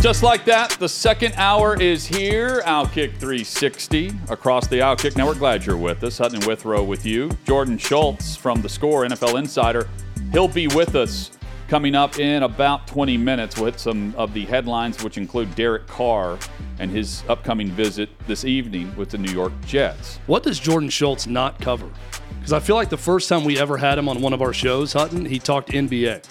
[0.00, 2.62] Just like that, the second hour is here.
[2.64, 5.38] Outkick 360 across the Outkick Network.
[5.38, 6.18] Glad you're with us.
[6.18, 7.30] Hutton and Withrow with you.
[7.44, 9.88] Jordan Schultz from the Score NFL Insider.
[10.30, 11.32] He'll be with us
[11.66, 16.38] coming up in about 20 minutes with some of the headlines, which include Derek Carr
[16.78, 20.20] and his upcoming visit this evening with the New York Jets.
[20.28, 21.90] What does Jordan Schultz not cover?
[22.36, 24.52] Because I feel like the first time we ever had him on one of our
[24.52, 26.24] shows, Hutton, he talked NBA.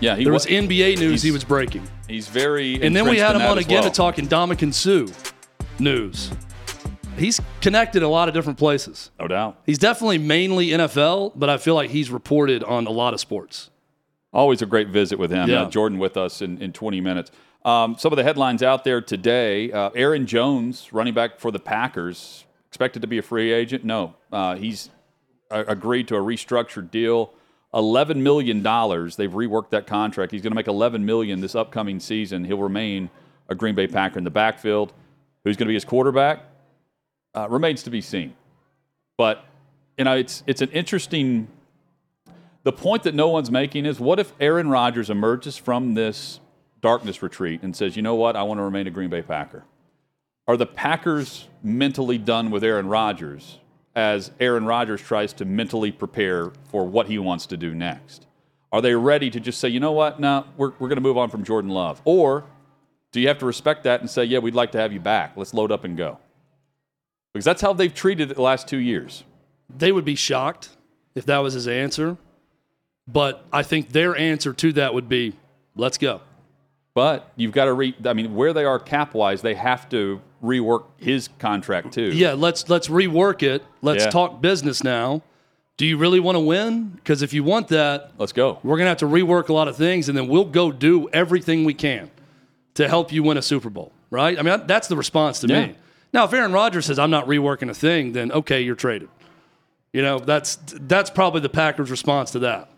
[0.00, 1.86] Yeah, he There was wa- NBA news he was breaking.
[2.08, 2.82] He's very.
[2.82, 3.90] And then we had him on again well.
[3.90, 5.08] to talk Indomitian Sue
[5.78, 6.30] news.
[7.18, 9.10] He's connected a lot of different places.
[9.20, 9.60] No doubt.
[9.66, 13.70] He's definitely mainly NFL, but I feel like he's reported on a lot of sports.
[14.32, 15.50] Always a great visit with him.
[15.50, 15.62] Yeah.
[15.62, 17.30] Uh, Jordan with us in, in 20 minutes.
[17.64, 21.58] Um, some of the headlines out there today uh, Aaron Jones, running back for the
[21.58, 23.84] Packers, expected to be a free agent.
[23.84, 24.88] No, uh, he's
[25.50, 27.34] uh, agreed to a restructured deal.
[27.74, 28.62] $11 million.
[28.62, 30.32] They've reworked that contract.
[30.32, 32.44] He's going to make 11 million this upcoming season.
[32.44, 33.10] He'll remain
[33.48, 34.92] a Green Bay Packer in the backfield.
[35.44, 36.44] Who's going to be his quarterback?
[37.34, 38.34] Uh, remains to be seen.
[39.16, 39.44] But,
[39.96, 41.48] you know, it's, it's an interesting
[42.62, 46.40] the point that no one's making is what if Aaron Rodgers emerges from this
[46.80, 49.64] darkness retreat and says, you know what, I want to remain a Green Bay Packer?
[50.46, 53.58] Are the Packers mentally done with Aaron Rodgers
[53.94, 58.26] as Aaron Rodgers tries to mentally prepare for what he wants to do next?
[58.72, 61.18] Are they ready to just say, you know what, no, we're, we're going to move
[61.18, 62.00] on from Jordan Love?
[62.04, 62.44] Or
[63.12, 65.32] do you have to respect that and say, yeah, we'd like to have you back.
[65.36, 66.18] Let's load up and go?
[67.32, 69.24] Because that's how they've treated it the last two years.
[69.68, 70.70] They would be shocked
[71.14, 72.16] if that was his answer.
[73.08, 75.34] But I think their answer to that would be,
[75.74, 76.20] let's go.
[76.94, 77.94] But you've got to re.
[78.04, 82.10] I mean, where they are cap wise, they have to rework his contract too.
[82.12, 83.64] Yeah, let's let's rework it.
[83.82, 84.10] Let's Yeah.
[84.10, 85.22] talk business now.
[85.76, 86.88] Do you really want to win?
[86.96, 88.58] Because if you want that, Let's go.
[88.64, 91.64] we're gonna have to rework a lot of things, and then we'll go do everything
[91.64, 92.10] we can
[92.74, 93.92] to help you win a Super Bowl.
[94.10, 94.38] Right?
[94.38, 95.66] I mean, that's the response to Yeah.
[95.68, 95.74] me.
[96.12, 99.08] Now, if Aaron Rodgers says I'm not reworking a thing, then okay, you're traded.
[99.92, 102.68] You know, that's that's probably the Packers' response to that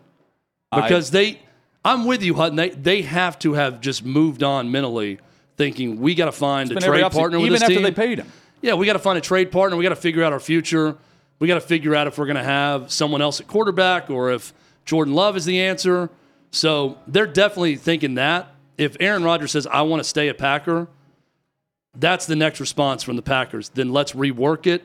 [0.71, 1.39] because they.
[1.85, 2.55] I'm with you, Hutton.
[2.55, 5.19] They they have to have just moved on mentally,
[5.57, 7.83] thinking we got to find a trade partner with even this after team.
[7.83, 8.31] they paid him.
[8.61, 9.75] Yeah, we got to find a trade partner.
[9.75, 10.95] We got to figure out our future.
[11.39, 14.31] We got to figure out if we're going to have someone else at quarterback or
[14.31, 14.53] if
[14.85, 16.09] Jordan Love is the answer.
[16.51, 18.47] So they're definitely thinking that.
[18.77, 20.87] If Aaron Rodgers says, I want to stay a Packer,
[21.95, 23.69] that's the next response from the Packers.
[23.69, 24.83] Then let's rework it.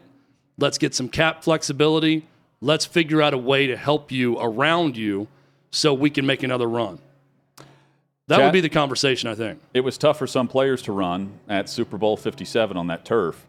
[0.58, 2.26] Let's get some cap flexibility.
[2.60, 5.28] Let's figure out a way to help you around you
[5.70, 6.98] so we can make another run.
[8.26, 9.60] That Chat- would be the conversation, I think.
[9.72, 13.46] It was tough for some players to run at Super Bowl 57 on that turf.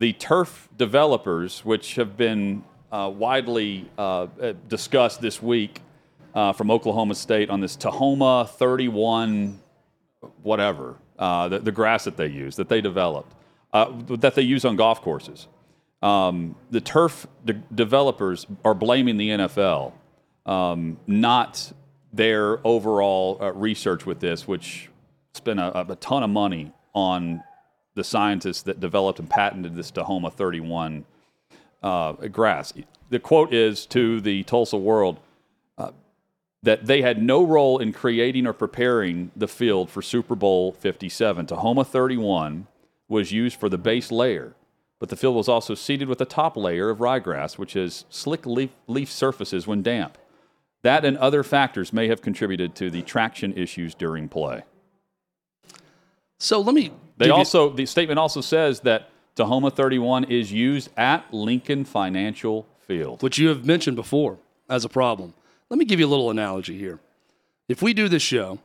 [0.00, 2.62] The turf developers, which have been
[2.92, 5.80] uh, widely uh, uh, discussed this week
[6.34, 9.60] uh, from Oklahoma State on this Tahoma 31,
[10.42, 13.34] whatever, uh, the, the grass that they use, that they developed,
[13.72, 15.48] uh, that they use on golf courses.
[16.02, 19.92] Um, the turf de- developers are blaming the NFL,
[20.48, 21.72] um, not
[22.12, 24.88] their overall uh, research with this, which
[25.34, 27.42] spent a, a ton of money on
[27.94, 31.04] the scientists that developed and patented this Tahoma 31
[31.82, 32.72] uh, grass.
[33.10, 35.20] The quote is to the Tulsa World
[35.76, 35.90] uh,
[36.62, 41.46] that they had no role in creating or preparing the field for Super Bowl 57.
[41.46, 42.66] Tahoma 31
[43.06, 44.54] was used for the base layer,
[44.98, 48.46] but the field was also seeded with a top layer of ryegrass, which has slick
[48.46, 50.16] leaf, leaf surfaces when damp.
[50.82, 54.62] That and other factors may have contributed to the traction issues during play.
[56.38, 56.92] So let me.
[57.16, 63.22] They also the statement also says that Tahoma 31 is used at Lincoln Financial Field.
[63.22, 64.38] which you have mentioned before
[64.68, 65.34] as a problem.
[65.68, 67.00] Let me give you a little analogy here.
[67.68, 68.58] If we do this show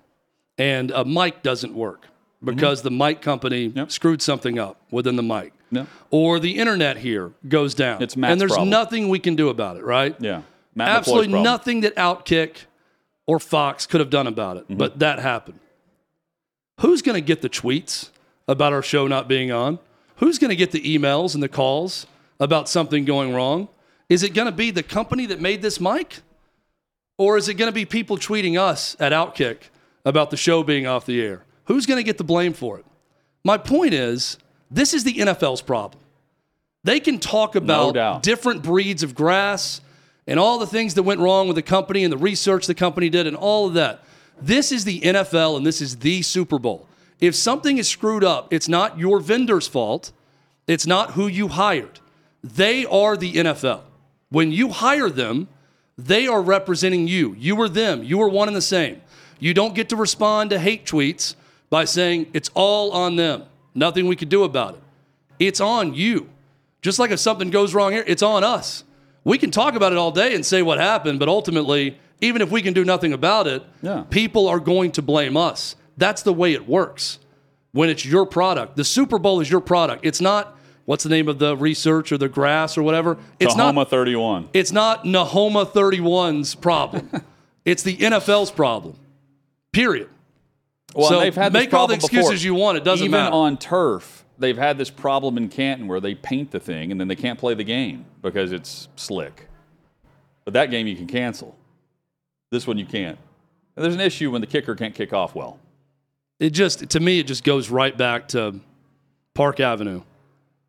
[0.58, 2.08] and a mic doesn't work
[2.44, 3.78] because the mic company Mm-hmm.
[3.80, 3.92] Yep.
[3.92, 5.88] screwed something up within the mic, No.
[6.12, 8.70] or the internet here goes down, It's Matt's and there's problem.
[8.70, 10.16] nothing we can do about it, right?
[10.20, 10.44] Yeah.
[10.76, 12.66] Matt Absolutely nothing that Outkick
[13.28, 14.74] or Fox could have done about Mm-hmm.
[14.74, 15.60] it, but that happened.
[16.82, 18.10] Who's going to get the tweets
[18.48, 19.80] about our show not being on?
[20.18, 22.08] Who's going to get the emails and the calls
[22.40, 23.68] about something going wrong?
[24.10, 26.20] Is it going to be the company that made this mic?
[27.18, 29.58] Or is it going to be people tweeting us at Outkick
[30.04, 31.44] about the show being off the air?
[31.66, 32.86] Who's going to get the blame for it?
[33.46, 34.38] My point is,
[34.72, 36.02] this is the NFL's problem.
[36.84, 38.24] They can talk about doubt.
[38.24, 39.80] different breeds of grass
[40.28, 43.10] and all the things that went wrong with the company and the research the company
[43.10, 44.04] did and all of that.
[44.42, 46.88] This is the NFL and this is the Super Bowl.
[47.20, 50.12] If something is screwed up, it's not your vendor's fault.
[50.68, 52.00] It's not who you hired.
[52.44, 53.82] They are the NFL.
[54.30, 55.48] When you hire them,
[55.98, 57.36] they are representing you.
[57.38, 58.04] You are them.
[58.04, 59.02] You are one and the same.
[59.40, 61.36] You don't get to respond to hate tweets
[61.70, 63.44] by saying it's all on them.
[63.76, 64.82] Nothing we could do about it.
[65.40, 66.30] It's on you.
[66.82, 68.84] Just like if something goes wrong here, it's on us.
[69.24, 72.52] We can talk about it all day and say what happened, but ultimately, even if
[72.52, 74.04] we can do nothing about it, Yeah.
[74.10, 75.76] people are going to blame us.
[75.98, 77.20] That's the way it works.
[77.72, 80.06] When it's your product, the Super Bowl is your product.
[80.06, 80.56] It's not
[80.86, 83.18] what's the name of the research or the grass or whatever.
[83.40, 84.50] It's Tahoma not 31.
[84.54, 87.10] it's not Nahoma 31's problem.
[87.66, 88.96] it's the NFL's problem.
[89.72, 90.10] Period.
[90.94, 92.20] Well, So they've had make all the problem before.
[92.20, 92.78] excuses you want.
[92.78, 93.34] It doesn't Even matter.
[93.34, 97.08] on turf, they've had this problem in Canton where they paint the thing and then
[97.08, 99.48] they can't play the game because it's slick.
[100.44, 101.56] But that game you can cancel.
[102.52, 103.18] This one you can't.
[103.76, 105.60] And there's an issue when the kicker can't kick off well.
[106.40, 108.60] It just to me it just goes right back to
[109.34, 110.02] Park Avenue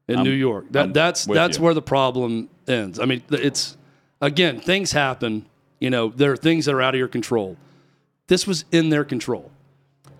[0.08, 0.66] in I'm- New York.
[0.70, 1.64] That that's that's you.
[1.64, 3.00] where the problem ends.
[3.00, 3.76] I mean, it's
[4.20, 5.46] again, things happen,
[5.80, 7.56] you know, there are things that are out of your control.
[8.28, 9.50] This was in their control.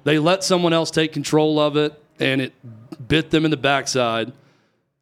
[0.02, 2.52] They let someone else take control of it and it
[3.08, 4.32] bit them in the backside.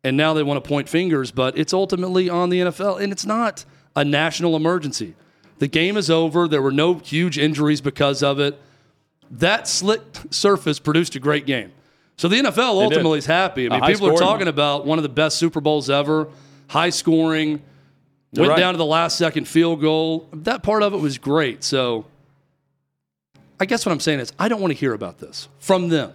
[0.05, 3.25] And now they want to point fingers, but it's ultimately on the NFL and it's
[3.25, 3.65] not
[3.95, 5.15] a national emergency.
[5.59, 6.49] The game is over.
[6.49, 8.59] There were no huge injuries because of it
[9.33, 11.73] that slick surface produced a great game.
[12.17, 13.69] So the NFL ultimately is happy.
[13.69, 14.49] I mean, people are talking one.
[14.49, 16.29] about one of the best Super Bowls ever,
[16.69, 17.63] high scoring,
[18.33, 18.59] You're went right.
[18.59, 20.29] down to the last second field goal.
[20.33, 21.65] That part of it was great.
[21.65, 22.05] So
[23.59, 26.13] I guess what I'm saying is I don't want to hear about this from them.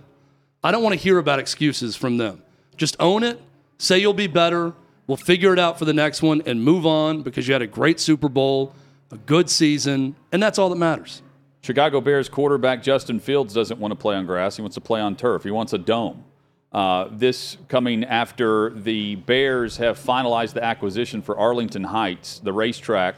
[0.68, 2.44] I don't want to hear about excuses from them.
[2.76, 3.40] Just own it,
[3.78, 4.74] say you'll be better.
[5.08, 7.68] We'll figure it out for the next one and move on because you had a
[7.68, 8.74] great Super Bowl,
[9.10, 11.22] a good season, and that's all that matters.
[11.62, 14.58] Chicago Bears quarterback Justin Fields doesn't want to play on grass.
[14.58, 15.46] He wants to play on turf.
[15.46, 16.26] He wants a dome.
[16.74, 23.16] Uh, this coming after the Bears have finalized the acquisition for Arlington Heights, the racetrack,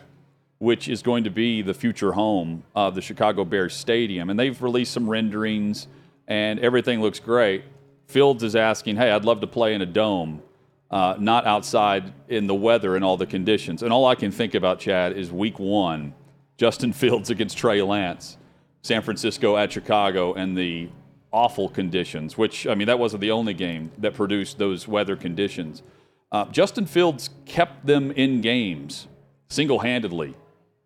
[0.60, 4.30] which is going to be the future home of the Chicago Bears Stadium.
[4.30, 5.88] And they've released some renderings,
[6.30, 7.64] and everything looks great.
[8.08, 10.42] Fields is asking, hey, I'd love to play in a dome,
[10.90, 13.84] uh, not outside in the weather and all the conditions.
[13.84, 16.14] And all I can think about, Chad, is week one
[16.58, 18.38] Justin Fields against Trey Lance,
[18.84, 20.90] San Francisco at Chicago, and the
[21.32, 25.84] awful conditions, which, I mean, that wasn't the only game that produced those weather conditions.
[26.32, 29.08] Uh, Justin Fields kept them in games
[29.50, 30.36] single handedly.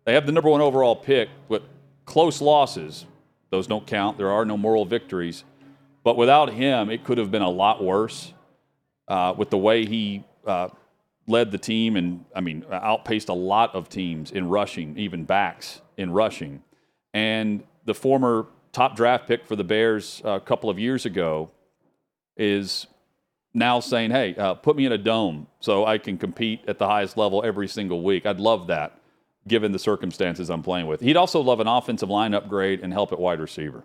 [0.04, 1.62] They have the number one overall pick, but
[2.04, 3.06] close losses,
[3.54, 4.18] those don't count.
[4.18, 5.44] There are no moral victories.
[6.02, 8.34] But without him, it could have been a lot worse
[9.06, 10.68] uh, with the way he uh,
[11.28, 15.80] led the team and, I mean, outpaced a lot of teams in rushing, even backs
[15.96, 16.62] in rushing.
[17.14, 21.50] And the former top draft pick for the Bears uh, a couple of years ago
[22.36, 22.88] is
[23.54, 26.88] now saying, hey, uh, put me in a dome so I can compete at the
[26.88, 28.26] highest level every single week.
[28.26, 28.98] I'd love that
[29.46, 31.00] given the circumstances I'm playing with.
[31.00, 33.84] He'd also love an offensive line upgrade and help at wide receiver.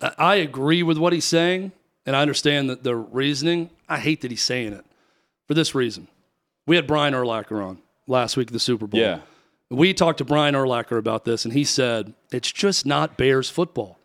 [0.00, 1.72] I- agree with what he's saying,
[2.06, 3.70] and I understand that the reasoning.
[3.88, 4.84] I hate that he's saying it
[5.46, 6.08] for this reason.
[6.66, 9.00] We had Brian Urlacher on last week at the Super Bowl.
[9.00, 9.20] Yeah.
[9.70, 13.98] We talked to Brian Urlacher about this, and he said, it's just not Bears football.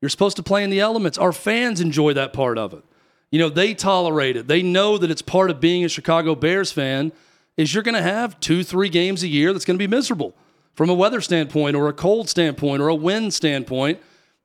[0.00, 1.18] You're supposed to play in the elements.
[1.18, 2.82] Our fans enjoy that part of it.
[3.30, 4.46] You know, they tolerate it.
[4.46, 7.12] They know that it's part of being a Chicago Bears fan
[7.56, 10.34] is you're going to have two, three games a year that's going to be miserable
[10.74, 13.98] from a weather standpoint or a cold standpoint or a wind standpoint.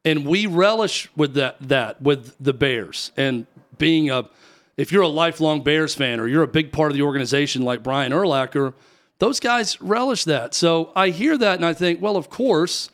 [0.03, 3.45] And we relish with that, that with the Bears and
[3.77, 4.29] being a,
[4.77, 7.83] if you're a lifelong Bears fan or you're a big part of the organization like
[7.83, 8.73] Brian Urlacher,
[9.19, 10.55] those guys relish that.
[10.55, 12.89] So I hear that and I think, well, of course,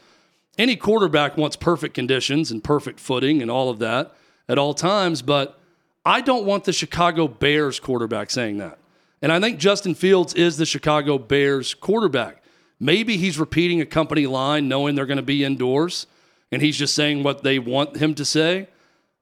[0.58, 4.14] any quarterback wants perfect conditions and perfect footing and all of that
[4.50, 5.60] at all times, but
[6.06, 8.80] I don't want the Chicago Bears quarterback saying that.
[9.22, 12.44] And I think Justin Fields is the Chicago Bears quarterback.
[12.80, 16.06] Maybe he's repeating a company line knowing they're going to be indoors
[16.52, 18.68] and he's just saying what they want him to say.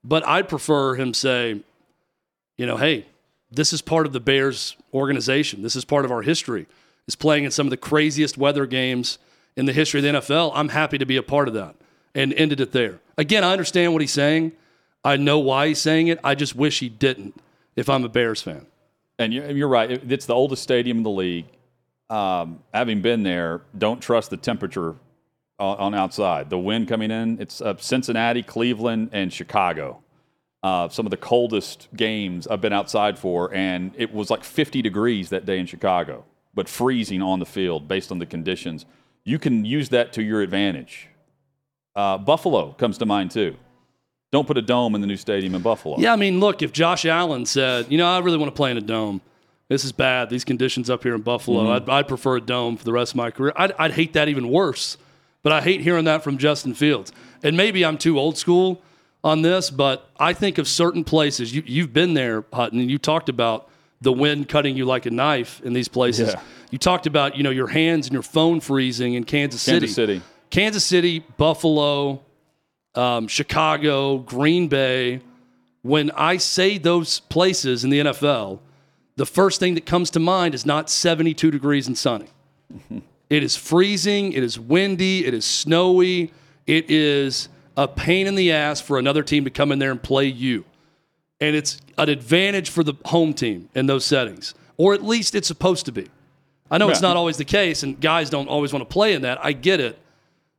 [0.03, 1.61] But I'd prefer him say,
[2.57, 3.05] you know, hey,
[3.51, 5.63] this is part of the Bears organization.
[5.63, 6.67] This is part of our history.
[7.07, 9.19] Is playing in some of the craziest weather games
[9.55, 10.51] in the history of the NFL.
[10.55, 11.75] I'm happy to be a part of that
[12.13, 12.99] and ended it there.
[13.17, 14.53] Again, I understand what he's saying.
[15.03, 16.19] I know why he's saying it.
[16.23, 17.35] I just wish he didn't
[17.75, 18.65] if I'm a Bears fan.
[19.17, 19.89] And you're, right.
[19.91, 21.45] It's the oldest stadium in the league.
[22.09, 24.95] um, having been there, don't trust the temperature
[25.57, 26.49] on outside.
[26.49, 30.01] The wind coming in, it's uh, Cincinnati, Cleveland, and Chicago.
[30.61, 34.81] Uh, some of the coldest games I've been outside for, and it was like 50
[34.81, 38.85] degrees that day in Chicago, but freezing on the field based on the conditions.
[39.23, 41.07] You can use that to your advantage.
[41.95, 43.55] Uh, Buffalo comes to mind too.
[44.31, 45.97] Don't put a dome in the new stadium in Buffalo.
[45.97, 48.71] Yeah, I mean, look, if Josh Allen said, you know, I really want to play
[48.71, 49.21] in a dome.
[49.67, 50.29] This is bad.
[50.29, 51.63] These conditions up here in Buffalo.
[51.63, 51.89] Mm-hmm.
[51.89, 53.53] I'd, I'd prefer a dome for the rest of my career.
[53.55, 54.97] I'd, I'd hate that even worse.
[55.41, 57.11] But I hate hearing that from Justin Fields.
[57.43, 58.81] And maybe I'm too old school
[59.23, 61.55] on this, but I think of certain places.
[61.55, 63.69] You, you've been there, Hutton, and you talked about
[64.01, 66.29] the wind cutting you like a knife in these places.
[66.29, 66.41] Yeah.
[66.71, 69.81] You talked about, you know, your hands and your phone freezing in Kansas City.
[69.81, 70.21] Kansas City.
[70.49, 72.24] Kansas City, Buffalo,
[72.97, 75.21] um, Chicago, Green Bay.
[75.81, 78.59] When I say those places in the NFL,
[79.15, 82.27] the first thing that comes to mind is not 72 degrees and sunny.
[83.29, 86.31] it is freezing, it is windy, it is snowy,
[86.65, 90.01] it is a pain in the ass for another team to come in there and
[90.01, 90.65] play you.
[91.39, 95.47] And it's an advantage for the home team in those settings, or at least it's
[95.47, 96.07] supposed to be.
[96.71, 99.21] I know it's not always the case, and guys don't always want to play in
[99.21, 99.43] that.
[99.43, 99.99] I get it.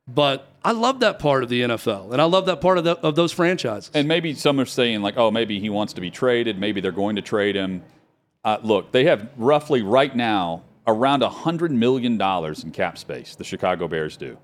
[0.07, 2.97] But I love that part of the NFL, and I love that part of, the,
[2.99, 3.91] of those franchises.
[3.93, 6.57] And maybe some are saying, like, oh, maybe he wants to be traded.
[6.57, 7.83] Maybe they're going to trade him.
[8.43, 13.87] Uh, look, they have roughly right now around $100 million in cap space, the Chicago
[13.87, 14.37] Bears do.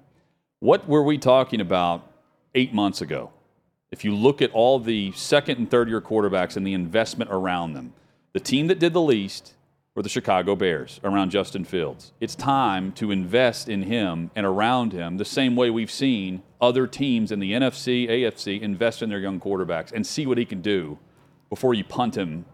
[0.59, 2.11] What were we talking about
[2.53, 3.31] eight months ago?
[3.91, 7.73] If you look at all the second and third year quarterbacks and the investment around
[7.73, 7.93] them,
[8.33, 9.53] the team that did the least
[9.95, 12.13] were the Chicago Bears around Justin Fields.
[12.19, 16.87] It's time to invest in him and around him the same way we've seen other
[16.87, 20.61] teams in the NFC, AFC invest in their young quarterbacks and see what he can
[20.61, 20.97] do
[21.49, 22.45] before you punt him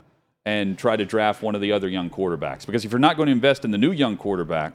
[0.46, 2.65] and try to draft one of the other young quarterbacks.
[2.65, 4.74] Because if you're not going to invest in the new young quarterback,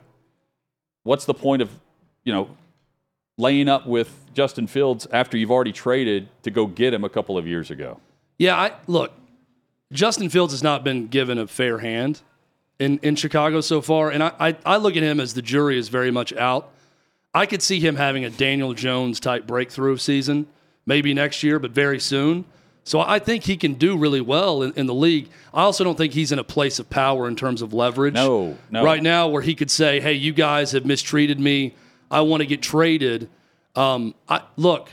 [1.03, 1.71] what's the point of,
[2.23, 2.49] you know,
[3.37, 7.37] laying up with Justin Fields after you've already traded to go get him a couple
[7.37, 8.01] of years ago?
[8.39, 9.13] Yeah, I look.
[9.93, 12.23] Justin Fields has not been given a fair hand
[12.79, 15.79] in, in Chicago so far, and I, I, I look at him as the jury
[15.79, 16.71] is very much out.
[17.33, 20.47] I could see him having a Daniel Jones type breakthrough season,
[20.87, 22.45] maybe next year, but very soon.
[22.85, 25.31] So I think he can do really well in, in the league.
[25.55, 28.15] I also don't think he's in a place of power in terms of leverage.
[28.15, 28.85] No, no.
[28.85, 31.75] Right now, where he could say, "Hey, you guys have mistreated me.
[32.11, 33.31] I want to get traded."
[33.75, 34.91] Um, I, look,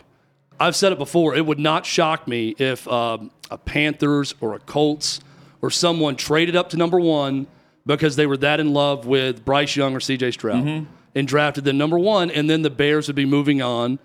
[0.58, 1.36] I've said it before.
[1.36, 5.20] It would not shock me if um, a Panthers or a Colts
[5.62, 7.46] or someone traded up to number one
[7.86, 10.32] because they were that in love with Bryce Young or C.J.
[10.32, 14.00] Stroud and drafted them number one, and then the Bears would be moving on,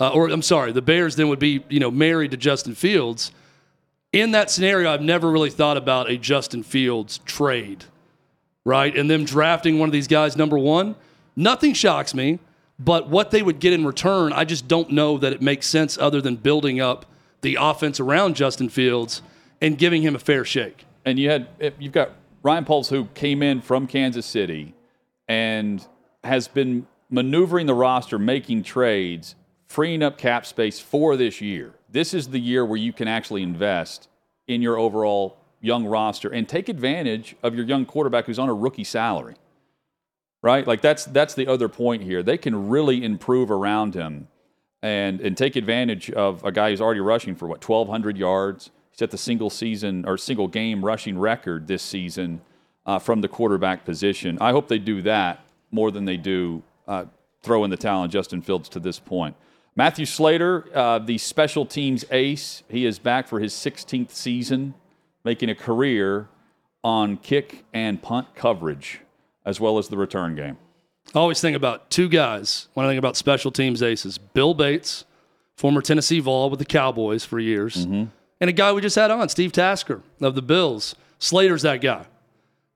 [0.00, 3.32] uh, or I'm sorry, the Bears then would be you know married to Justin Fields.
[4.12, 7.84] In that scenario, I've never really thought about a Justin Fields trade,
[8.64, 8.96] right?
[8.96, 10.96] And them drafting one of these guys number one.
[11.36, 12.38] Nothing shocks me.
[12.80, 15.98] But what they would get in return, I just don't know that it makes sense
[15.98, 17.06] other than building up
[17.40, 19.20] the offense around Justin Fields
[19.60, 20.84] and giving him a fair shake.
[21.04, 21.48] and you had
[21.80, 24.74] you've got Ryan Poles who came in from Kansas City
[25.26, 25.84] and
[26.24, 29.34] has been maneuvering the roster, making trades,
[29.66, 31.74] freeing up cap space for this year.
[31.90, 34.08] This is the year where you can actually invest
[34.46, 38.54] in your overall young roster and take advantage of your young quarterback who's on a
[38.54, 39.34] rookie salary.
[40.40, 40.66] Right?
[40.66, 42.22] Like that's that's the other point here.
[42.22, 44.28] They can really improve around him
[44.82, 48.70] and and take advantage of a guy who's already rushing for what 1200 yards.
[49.00, 52.40] At the single season or single game rushing record this season
[52.84, 54.38] uh, from the quarterback position.
[54.40, 57.04] I hope they do that more than they do uh,
[57.42, 59.36] throw in the towel on Justin Fields to this point.
[59.76, 64.74] Matthew Slater, uh, the special teams ace, he is back for his 16th season,
[65.22, 66.28] making a career
[66.82, 69.00] on kick and punt coverage
[69.44, 70.56] as well as the return game.
[71.14, 75.04] I always think about two guys when I think about special teams aces Bill Bates,
[75.56, 77.86] former Tennessee Vol with the Cowboys for years,
[78.40, 80.94] and a guy we just had on, Steve Tasker of the Bills.
[81.18, 82.06] Slater's that guy.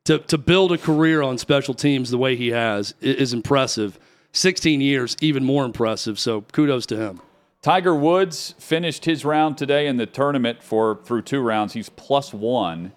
[0.07, 3.99] To, to build a career on special teams the way he has is impressive.
[4.33, 6.19] 16 years, even more impressive.
[6.19, 7.21] So kudos to him.
[7.61, 11.75] Tiger Woods finished his round today in the tournament for through two rounds.
[11.75, 12.93] He's plus one,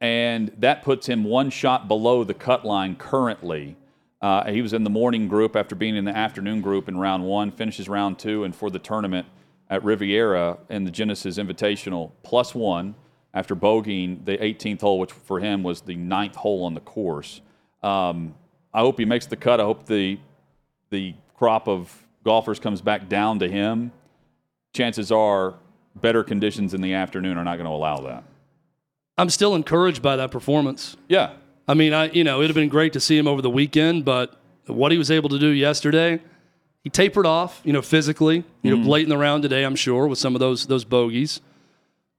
[0.00, 3.76] and that puts him one shot below the cut line currently.
[4.22, 7.24] Uh, he was in the morning group after being in the afternoon group in round
[7.24, 9.26] one, finishes round two, and for the tournament
[9.70, 12.94] at Riviera in the Genesis Invitational, plus one
[13.34, 17.40] after bogeying the 18th hole, which for him was the ninth hole on the course.
[17.82, 18.34] Um,
[18.72, 19.60] I hope he makes the cut.
[19.60, 20.18] I hope the
[20.90, 23.92] the crop of golfers comes back down to him,
[24.72, 25.54] chances are
[25.94, 28.24] better conditions in the afternoon are not going to allow that.
[29.16, 30.96] I'm still encouraged by that performance.
[31.08, 31.32] Yeah.
[31.66, 34.04] I mean, I you know it'd have been great to see him over the weekend,
[34.04, 36.20] but what he was able to do yesterday,
[36.84, 37.60] he tapered off.
[37.64, 38.44] You know, physically.
[38.62, 41.40] You know, late in the round today, I'm sure with some of those those bogeys.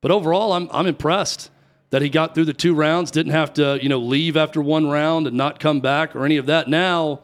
[0.02, 1.52] But overall, I'm I'm impressed
[1.92, 4.88] that he got through the two rounds, didn't have to you know leave after one
[4.90, 6.68] round and not come back or any of that.
[6.68, 7.22] Now,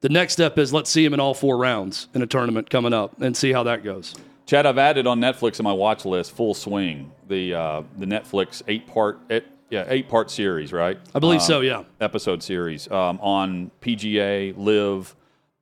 [0.00, 2.92] the next step is let's see him in all four rounds in a tournament coming
[2.92, 4.14] up and see how that goes.
[4.46, 8.62] Chad, I've added on Netflix in my watch list Full Swing, the uh, the Netflix
[8.66, 10.98] eight part it, yeah eight part series, right?
[11.14, 11.60] I believe Um, so.
[11.60, 11.84] Yeah.
[12.00, 15.14] Episode series um, on PGA, LIV,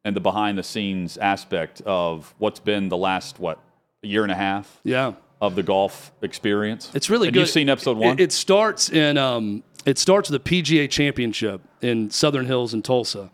[0.06, 3.58] and the behind the scenes aspect of what's been the last what
[4.04, 5.14] a year and a half Yeah.
[5.40, 6.92] of the golf experience.
[6.94, 7.40] It's really and good.
[7.40, 8.20] You've seen episode one.
[8.20, 12.82] It, it starts in um, it starts with the PGA Championship in Southern Hills in
[12.82, 13.30] Tulsa.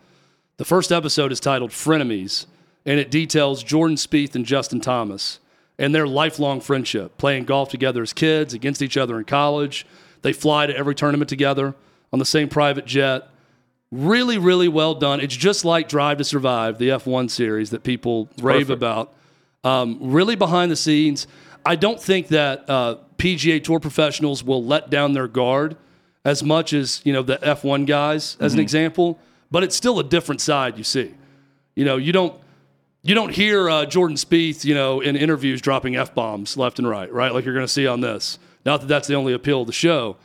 [0.57, 2.47] The first episode is titled "Frenemies,"
[2.87, 5.41] and it details Jordan Spieth and Justin Thomas
[5.79, 9.85] and their lifelong friendship, playing golf together as kids, against each other in college.
[10.23, 11.75] They fly to every tournament together
[12.15, 13.29] on the same private jet.
[13.93, 15.21] Really, really well done.
[15.21, 18.71] It's just like Drive to Survive, the F1 series that people rave perfect.
[18.71, 19.13] about.
[19.65, 21.27] Um, really behind the scenes.
[21.65, 25.77] I don't think that uh, PGA Tour professionals will let down their guard
[26.25, 29.19] as much as you know the F1 guys, as an example.
[29.51, 31.15] But it's still a different side you see.
[31.75, 32.35] You know, you don't
[33.03, 36.89] you don't hear uh, Jordan Spieth, you know, in interviews dropping f bombs left and
[36.89, 37.33] right, right?
[37.35, 38.39] Like you're going to see on this.
[38.65, 40.17] Not that that's the only appeal of the show,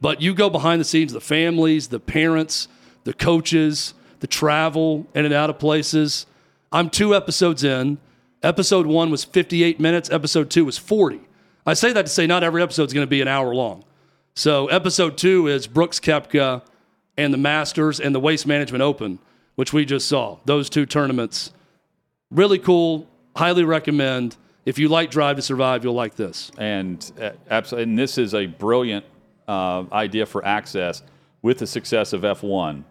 [0.00, 2.68] but you go behind the scenes, the families, the parents,
[3.06, 6.26] the coaches, the travel in and out of places.
[6.72, 7.98] I'm two episodes in.
[8.42, 10.10] Episode one was 58 minutes.
[10.10, 11.20] Episode two was 40.
[11.64, 13.84] I say that to say not every episode is going to be an hour long.
[14.34, 16.62] So episode two is Brooks Koepka
[17.16, 19.20] and the Masters and the Waste Management Open,
[19.54, 20.38] which we just saw.
[20.44, 21.52] Those two tournaments
[22.32, 23.06] really cool.
[23.36, 24.36] Highly recommend.
[24.64, 26.50] If you like Drive to Survive, you'll like this.
[26.58, 29.04] and uh, absolutely, and this is a brilliant
[29.46, 31.02] uh, idea for access
[31.40, 32.82] with the success of F1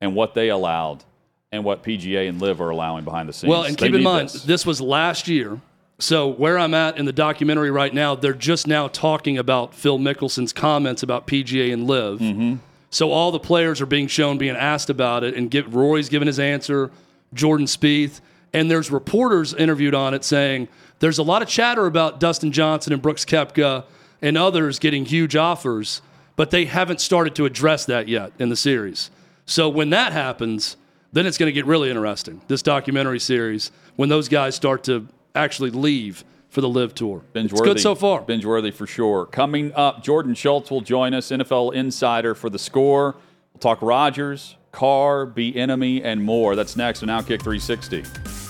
[0.00, 1.04] and what they allowed
[1.52, 3.50] and what PGA and LIV are allowing behind the scenes.
[3.50, 4.42] Well, and They keep in mind, this.
[4.44, 4.66] this.
[4.66, 5.60] was last year.
[5.98, 9.98] So where I'm at in the documentary right now, they're just now talking about Phil
[9.98, 12.20] Mickelson's comments about PGA and Live.
[12.20, 12.56] Mm-hmm.
[12.90, 16.26] So all the players are being shown, being asked about it, and give, Rory's given
[16.26, 16.90] his answer,
[17.34, 18.20] Jordan Spieth,
[18.52, 20.68] and there's reporters interviewed on it saying
[21.00, 23.84] there's a lot of chatter about Dustin Johnson and Brooks Koepka
[24.22, 26.02] and others getting huge offers,
[26.34, 29.10] but they haven't started to address that yet in the series.
[29.46, 30.76] So when that happens,
[31.12, 32.40] then it's going to get really interesting.
[32.48, 37.22] This documentary series when those guys start to actually leave for the LIV tour.
[37.32, 38.22] Binge it's good so far.
[38.22, 39.26] Binge worthy for sure.
[39.26, 43.16] Coming up, Jordan Schultz will join us, NFL insider for the score.
[43.52, 46.56] We'll talk Rodgers, Carr, Be Enemy, and more.
[46.56, 48.49] That's next on Outkick 360.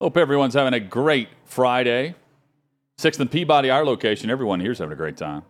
[0.00, 2.14] Hope everyone's having a great Friday.
[2.98, 4.30] Sixth and Peabody, our location.
[4.30, 5.42] Everyone here's having a great time.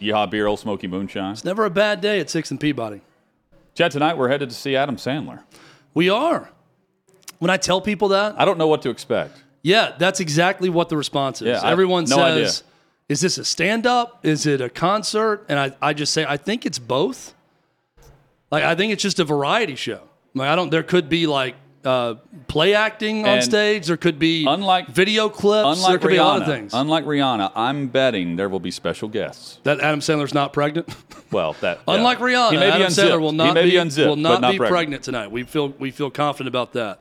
[0.00, 1.32] Yeehaw beer, old smoky moonshine.
[1.32, 3.00] It's never a bad day at Six and Peabody.
[3.74, 5.42] Chad, tonight we're headed to see Adam Sandler.
[5.94, 6.50] We are.
[7.38, 9.42] When I tell people that, I don't know what to expect.
[9.62, 11.48] yeah, that's exactly what the response is.
[11.48, 12.72] Yeah, I- Everyone no says, idea.
[13.10, 14.24] is this a stand up?
[14.24, 15.44] Is it a concert?
[15.48, 17.34] And I, I just say, I think it's both.
[18.50, 20.02] Like, I think it's just a variety show.
[20.34, 21.56] Like, I don't, there could be like,
[21.86, 22.14] uh,
[22.48, 23.86] play acting on And stage.
[23.86, 25.64] There could be unlike- video clips.
[25.64, 26.74] there Unlike could Rihanna, be a lot of things.
[26.74, 29.58] unlike Rihanna, I'm betting there will be special guests.
[29.62, 30.88] that Adam Sandler's not pregnant.
[31.32, 31.94] Well, that yeah.
[31.94, 33.10] Unlike Rihanna, he may be Adam unzipped.
[33.10, 34.70] Sandler will not be, be, unzipped, will not, not be pregnant.
[34.72, 35.02] pregnant.
[35.02, 35.30] tonight.
[35.32, 37.00] We feel we feel confident about that.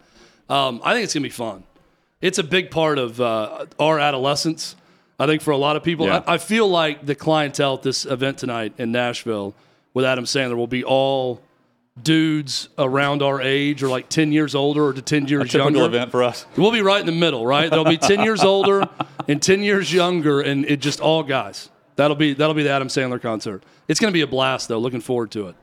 [0.49, 1.63] Um, I think it's gonna be fun.
[2.21, 4.75] It's a big part of uh, our adolescence.
[5.19, 6.23] I think for a lot of people, Yeah.
[6.25, 9.53] I, I feel like the clientele at this event tonight in Nashville
[9.93, 11.39] with Adam Sandler will be all
[12.01, 15.85] dudes around our age or like 10 years older or to 10 years Typical younger.
[15.85, 16.45] event for us.
[16.57, 17.69] We'll be right in the middle, right?
[17.69, 18.87] They'll be 10 years older
[19.27, 21.69] and 10 years younger and it just all guys.
[21.95, 23.63] That'll be that'll be the Adam Sandler concert.
[23.87, 24.79] It's going to be a blast though.
[24.79, 25.55] Looking forward to it.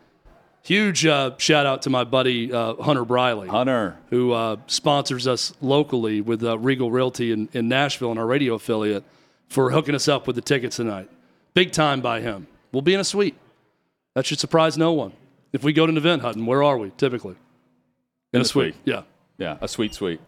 [0.63, 3.99] Huge uh, shout out to my buddy uh, Hunter Briley, Hunter.
[4.11, 8.55] who uh, sponsors us locally with uh, Regal Realty in, in Nashville and our radio
[8.55, 9.05] affiliate
[9.49, 11.11] for hooking us up with the tickets tonight.
[11.53, 12.47] Big time by him.
[12.71, 13.37] We'll be in a suite.
[14.15, 15.13] That should surprise no one.
[15.53, 17.37] If we go to an event, Hutton, where are we typically?
[18.33, 18.75] In a suite.
[18.85, 19.03] Yeah.
[19.39, 20.21] Yeah, a sweet, suite.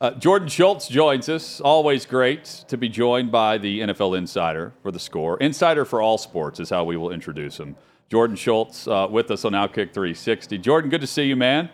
[0.00, 1.60] Uh, Jordan Schultz joins us.
[1.60, 5.38] Always great to be joined by the NFL insider for the score.
[5.38, 7.76] Insider for all sports is how we will introduce him.
[8.08, 10.58] Jordan Schultz uh, with us on Outkick 360.
[10.58, 11.68] Jordan, good to see you, man.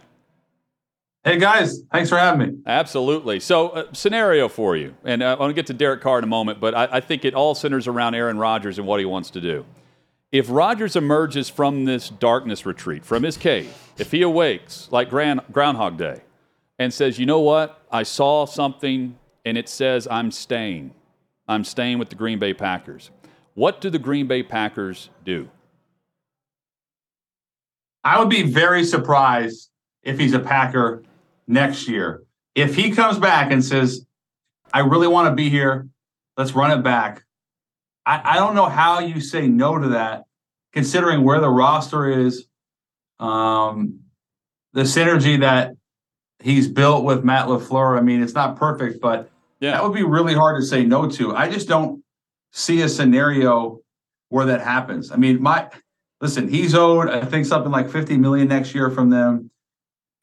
[1.23, 2.59] Hey guys, thanks for having me.
[2.67, 3.41] Absolutely.
[3.41, 6.25] So, uh, scenario for you, and uh, I want to get to Derek Carr in
[6.25, 9.07] a moment, but I, I think it all centers around Aaron Rodgers and what he
[9.07, 9.65] wants to do.
[10.35, 15.43] If Rodgers emerges from this darkness retreat, from his cave, if he awakes like Grand,
[15.53, 16.23] Groundhog Day
[16.77, 20.93] and says, you know what, I saw something and it says I'm staying,
[21.47, 23.13] I'm staying with the Green Bay Packers,
[23.55, 25.49] what do the Green Bay Packers do?
[28.03, 29.71] I would be very surprised
[30.03, 31.05] if he's a Packer
[31.47, 32.25] next year.
[32.57, 34.05] If he comes back and says,
[34.73, 35.87] I really want to be here,
[36.37, 37.23] let's run it back.
[38.07, 40.25] I, I don't know how you say no to that,
[40.73, 42.47] considering where the roster is,
[43.19, 44.01] um,
[44.73, 45.73] the synergy that
[46.41, 47.97] he's built with Matt LaFleur.
[47.97, 49.73] I mean, it's not perfect, but yeah.
[49.73, 51.35] that would be really hard to say no to.
[51.35, 52.03] I just don't
[52.53, 53.81] see a scenario
[54.29, 55.11] where that happens.
[55.11, 55.71] I mean, my
[56.21, 59.51] listen, he's owed, I think, something like 50 million next year from them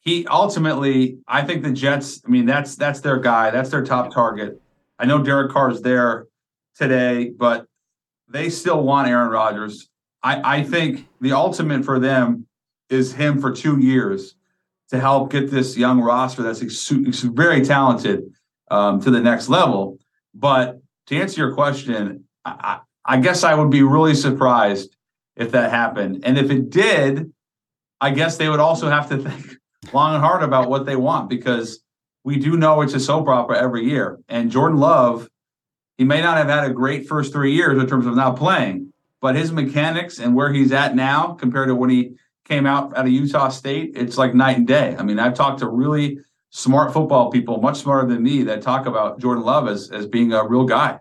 [0.02, 2.20] he ultimately, I think the Jets.
[2.26, 3.50] I mean, that's that's their guy.
[3.50, 4.60] That's their top target.
[4.98, 6.26] I know Derek Carr is there
[6.76, 7.66] today, but
[8.32, 9.88] they still want Aaron Rodgers.
[10.22, 12.46] I, I think the ultimate for them
[12.88, 14.34] is him for two years
[14.90, 18.24] to help get this young roster that's ex- ex- very talented
[18.70, 19.98] um, to the next level.
[20.34, 24.96] But to answer your question, I, I guess I would be really surprised
[25.36, 26.20] if that happened.
[26.24, 27.32] And if it did,
[28.00, 29.56] I guess they would also have to think
[29.92, 31.82] long and hard about what they want because
[32.24, 34.18] we do know it's a soap opera every year.
[34.28, 35.28] And Jordan Love,
[36.02, 38.92] he may not have had a great first three years in terms of not playing,
[39.20, 43.06] but his mechanics and where he's at now compared to when he came out out
[43.06, 44.96] of Utah State, it's like night and day.
[44.98, 46.18] I mean, I've talked to really
[46.50, 50.32] smart football people, much smarter than me, that talk about Jordan Love as, as being
[50.32, 50.98] a real guy.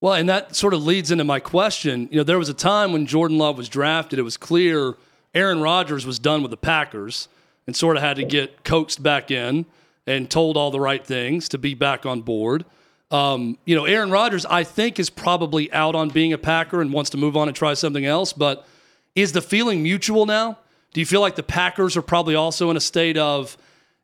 [0.00, 2.08] Well, and that sort of leads into my question.
[2.12, 4.94] You know, there was a time when Jordan Love was drafted, it was clear
[5.34, 7.26] Aaron Rodgers was done with the Packers
[7.66, 9.66] and sort of had to get coaxed back in
[10.06, 12.64] and told all the right things to be back on board.
[13.10, 16.92] Um, you know, Aaron Rodgers, I think, is probably out on being a Packer and
[16.92, 18.32] wants to move on and try something else.
[18.32, 18.66] But
[19.14, 20.58] is the feeling mutual now?
[20.92, 23.56] Do you feel like the Packers are probably also in a state of,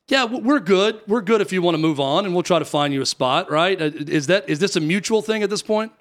[0.09, 1.01] yeah, we're good.
[1.07, 3.07] We're good if you want to move on, and we'll try to find you a
[3.07, 3.81] spot, right?
[3.81, 5.93] Uh, is that is this a mutual thing at this point?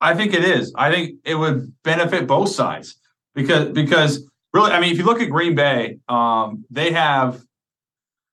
[0.00, 0.72] I think it is.
[0.76, 2.96] I think it would benefit both sides
[3.34, 7.40] because because really, I mean, if you look at Green Bay, um, they have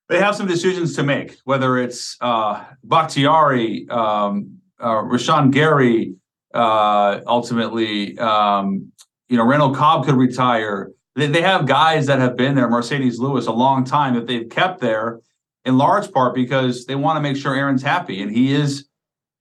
[0.10, 6.16] they have some decisions to make, whether it's uh, Bakhtiari, um, uh, Rashan Gary,
[6.54, 8.92] uh, ultimately, um,
[9.30, 10.92] you know, Randall Cobb could retire.
[11.16, 14.50] They, they have guys that have been there, Marcedes Lewis, a long time that they've
[14.50, 15.20] kept there
[15.66, 18.22] in large part because they want to make sure Aaron's happy.
[18.22, 18.88] And he is,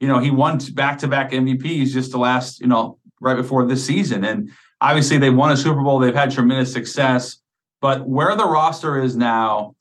[0.01, 3.67] you know, he won back to back MVPs just the last, you know, right before
[3.67, 4.25] this season.
[4.25, 4.51] And
[4.81, 5.99] Obviously, they won a Super Bowl.
[5.99, 7.39] They've had tremendous success.
[7.81, 9.75] But where the roster is now,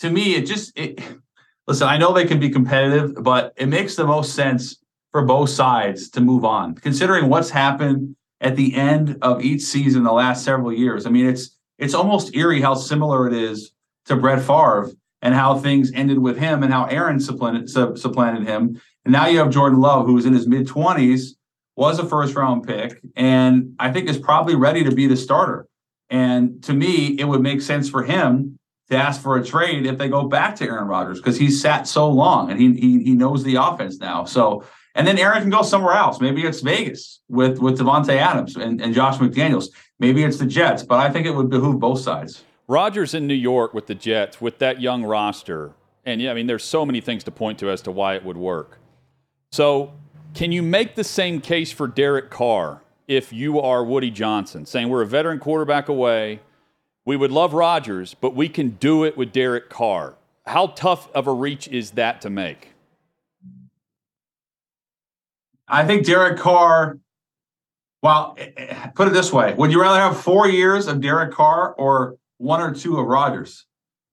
[0.00, 1.00] to me, it just it,
[1.66, 1.88] listen.
[1.88, 4.76] I know they can be competitive, but it makes the most sense
[5.12, 10.04] for both sides to move on, considering what's happened at the end of each season
[10.04, 11.06] the last several years.
[11.06, 13.72] I mean, it's it's almost eerie how similar it is
[14.06, 14.90] to Brett Favre
[15.22, 18.80] and how things ended with him and how Aaron supplanted, supplanted him.
[19.04, 21.34] And now you have Jordan Love, who was in his mid 20s
[21.76, 25.68] was a first round pick, and I think is probably ready to be the starter.
[26.10, 28.57] And to me, it would make sense for him
[28.90, 31.86] to ask for a trade if they go back to Aaron Rodgers because he's sat
[31.86, 34.24] so long and he, he he knows the offense now.
[34.24, 36.20] So and then Aaron can go somewhere else.
[36.20, 39.68] Maybe it's Vegas with with Davante Adams and, and Josh McDaniels.
[39.98, 42.44] Maybe it's the Jets, but I think it would behoove both sides.
[42.66, 45.72] Rodgers in New York with the Jets with that young roster,
[46.04, 48.24] and yeah, I mean, there's so many things to point to as to why it
[48.24, 48.78] would work.
[49.52, 49.92] So
[50.34, 54.88] can you make the same case for Derek Carr if you are Woody Johnson, saying
[54.88, 56.40] we're a veteran quarterback away?
[57.08, 60.16] We would love Rodgers, but we can do it with Derek Carr.
[60.44, 62.74] How tough of a reach is that to make?
[65.66, 66.98] I think Derek Carr,
[68.02, 71.32] well, eh, eh, put it this way would you rather have four years of Derek
[71.32, 73.64] Carr or one or two of Rodgers?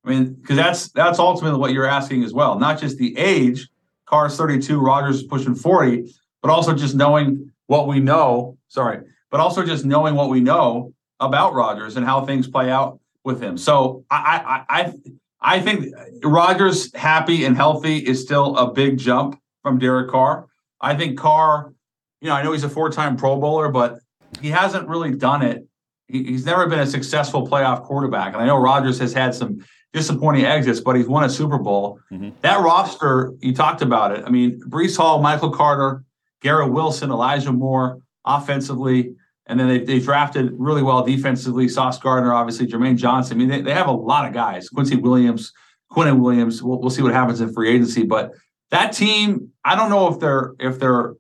[0.06, 3.68] I mean, because that's that's ultimately what you're asking as well, not just the age,
[4.06, 8.58] Carr's 32, Rodgers is pushing 40, but also just knowing what we know.
[8.70, 13.00] Sorry, but also just knowing what we know about Rodgers and how things play out
[13.24, 13.58] with him.
[13.58, 14.94] So I I I,
[15.42, 20.48] I think Rodgers happy and healthy is still a big jump from Derek Carr.
[20.82, 21.74] I think Carr,
[22.22, 24.00] you know, I know he's a four-time Pro Bowler, but
[24.42, 25.66] he hasn't really done it
[26.08, 28.34] he, he's never been a successful playoff quarterback.
[28.34, 32.00] And I know Rodgers has had some disappointing exits, but he's won a Super Bowl.
[32.12, 32.30] Mm-hmm.
[32.42, 34.24] That roster, you talked about it.
[34.26, 36.04] I mean, Breece Hall, Michael Carter,
[36.42, 39.16] Garrett Wilson, Elijah Moore, offensively.
[39.48, 41.68] And then they, they drafted really well defensively.
[41.68, 43.38] Sauce Gardner, obviously, Jermaine Johnson.
[43.38, 44.70] I mean, they, they have a lot of guys.
[44.70, 45.54] Quincy Williams,
[45.92, 46.64] Quinnen Williams.
[46.64, 48.04] We'll, we'll see what happens in free agency.
[48.04, 48.32] But
[48.72, 51.14] that team, I don't know if they're if they're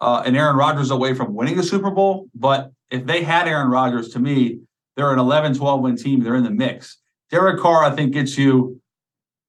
[0.00, 3.70] uh, an Aaron Rodgers away from winning a Super Bowl, but if they had Aaron
[3.70, 4.60] Rodgers, to me,
[4.96, 6.22] they're an 11, 12 win team.
[6.22, 6.98] They're in the mix.
[7.30, 8.80] Derek Carr, I think, gets you,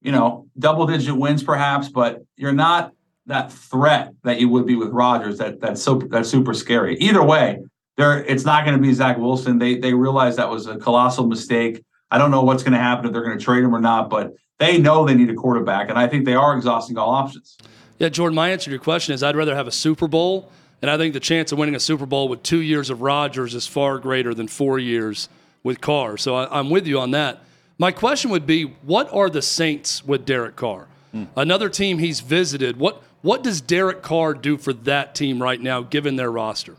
[0.02, 2.92] you know, double digit wins perhaps, but you're not
[3.26, 5.38] that threat that you would be with Rodgers.
[5.38, 6.96] That that's so that's super scary.
[6.98, 7.58] Either way,
[7.96, 9.58] there it's not going to be Zach Wilson.
[9.58, 11.82] They they realize that was a colossal mistake.
[12.10, 14.08] I don't know what's going to happen if they're going to trade him or not,
[14.08, 17.56] but they know they need a quarterback, and I think they are exhausting all options.
[17.98, 20.50] Yeah, Jordan, my answer to your question is I'd rather have a Super Bowl,
[20.82, 23.54] and I think the chance of winning a Super Bowl with two years of Rodgers
[23.54, 25.28] is far greater than four years
[25.62, 26.16] with Carr.
[26.16, 27.42] So I, am with you on that.
[27.78, 30.86] My question would be, what are the Saints with Derek Carr?
[31.12, 31.24] Hmm.
[31.34, 32.78] Another team he's visited.
[32.78, 36.76] What what does Derek Carr do for that team right now, given their roster?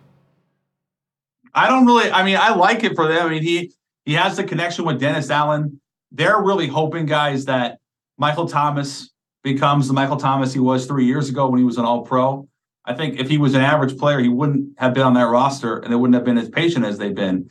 [1.53, 2.11] I don't really.
[2.11, 3.25] I mean, I like it for them.
[3.25, 3.73] I mean, he
[4.05, 5.81] he has the connection with Dennis Allen.
[6.11, 7.79] They're really hoping, guys, that
[8.17, 9.11] Michael Thomas
[9.43, 12.47] becomes the Michael Thomas he was three years ago when he was an All Pro.
[12.85, 15.77] I think if he was an average player, he wouldn't have been on that roster,
[15.77, 17.49] and they wouldn't have been as patient as they've been.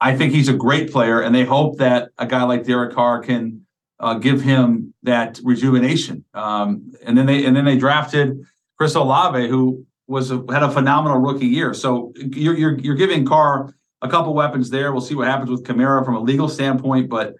[0.00, 3.20] I think he's a great player, and they hope that a guy like Derek Carr
[3.20, 3.66] can
[3.98, 6.24] uh, give him that rejuvenation.
[6.34, 8.44] Um, and then they and then they drafted
[8.76, 11.74] Chris Olave, who was a, had a phenomenal rookie year.
[11.74, 14.92] So you're, you're you're giving Carr a couple weapons there.
[14.92, 17.34] We'll see what happens with Kamara from a legal standpoint, but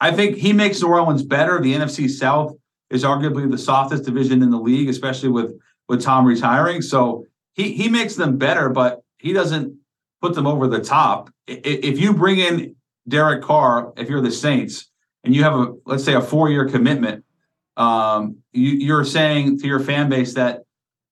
[0.00, 1.60] I think he makes New Orleans better.
[1.60, 2.56] The NFC South
[2.90, 5.52] is arguably the softest division in the league, especially with
[5.88, 6.82] with Tom retiring.
[6.82, 9.76] So he he makes them better, but he doesn't
[10.20, 11.30] put them over the top.
[11.46, 12.76] If you bring in
[13.08, 14.90] Derek Carr, if you're the Saints,
[15.24, 17.24] and you have a let's say a four year commitment,
[17.76, 20.62] um, you, are saying to your fan base that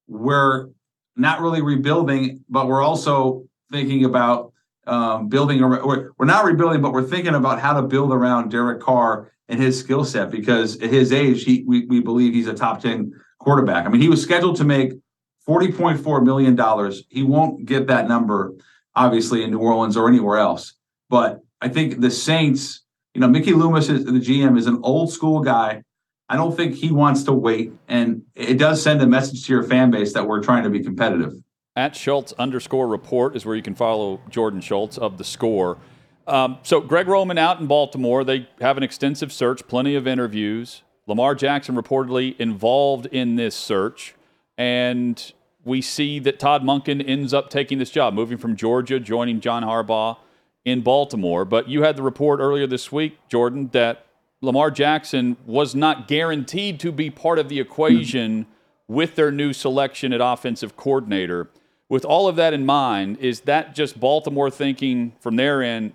[0.07, 0.69] we're
[1.17, 4.53] not really rebuilding, but we're also thinking about
[4.87, 5.61] um, building.
[5.61, 9.61] We're, we're not rebuilding, but we're thinking about how to build around Derek Carr and
[9.61, 13.13] his skill set because at his age, he we, we believe he's a top ten
[13.39, 13.87] quarterback.
[13.87, 14.93] I mean, he was scheduled to make
[15.45, 17.05] forty point four million dollars.
[17.09, 18.55] He won't get that number
[18.97, 20.75] obviously in New Orleans or anywhere else,
[21.09, 22.83] but I think the Saints
[23.15, 25.83] you know, Mickey Loomis is the GM is an old school guy.
[26.31, 29.65] I don't think he wants to wait, and it does send a message to your
[29.65, 31.33] fan base that we're trying to be competitive.
[31.75, 35.79] At Schultz underscore report is where you can follow Jordan Schultz of the score.
[36.29, 38.23] Um, so Greg Roman out in Baltimore.
[38.23, 40.83] They have an extensive search, plenty of interviews.
[41.09, 44.15] Lamar Jackson reportedly involved in this search,
[44.57, 45.33] and
[45.65, 49.65] we see that Todd Monken ends up taking this job, moving from Georgia, joining John
[49.65, 50.19] Harbaugh
[50.65, 51.45] in Baltimore.
[51.45, 54.07] But you had the report earlier this week, Jordan, that
[54.43, 58.47] Lamar Jackson was not guaranteed to be part of the equation
[58.89, 61.51] with their new selection at offensive coordinator.
[61.89, 65.93] With all of that in mind, is that just Baltimore thinking from their end,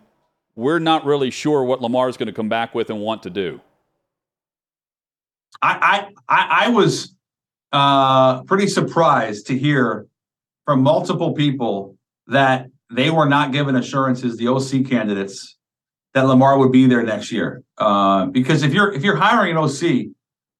[0.55, 3.29] we're not really sure what Lamar is going to come back with and want to
[3.29, 3.61] do?
[5.61, 7.15] I I, I was
[7.71, 10.05] uh, pretty surprised to hear
[10.65, 15.54] from multiple people that they were not given assurances, the OC candidates,
[16.15, 17.61] that Lamar would be there next year.
[17.77, 20.13] Uh, because if you're if you're hiring an OC, you,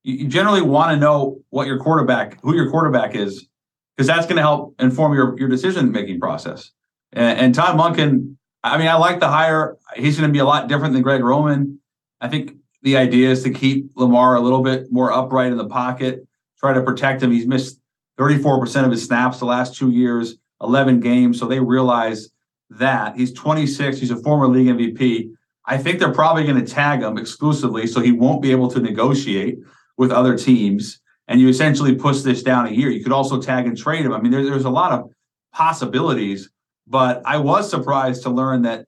[0.03, 3.47] you generally want to know what your quarterback, who your quarterback is,
[3.95, 6.71] because that's going to help inform your your decision making process.
[7.13, 9.77] And, and Todd Monken, I mean, I like the hire.
[9.95, 11.79] He's going to be a lot different than Greg Roman.
[12.19, 15.67] I think the idea is to keep Lamar a little bit more upright in the
[15.67, 16.27] pocket,
[16.59, 17.31] try to protect him.
[17.31, 17.79] He's missed
[18.19, 20.37] 34% of his snaps the last two years.
[20.61, 21.39] 11 games.
[21.39, 22.29] So they realize
[22.69, 23.99] that he's 26.
[23.99, 25.31] He's a former league MVP.
[25.67, 28.79] I think they're probably going to tag him exclusively, so he won't be able to
[28.79, 29.57] negotiate
[29.97, 31.01] with other teams.
[31.27, 32.89] And you essentially push this down a year.
[32.89, 34.13] You could also tag and trade him.
[34.13, 35.09] I mean, there, there's a lot of
[35.53, 36.49] possibilities,
[36.87, 38.85] but I was surprised to learn that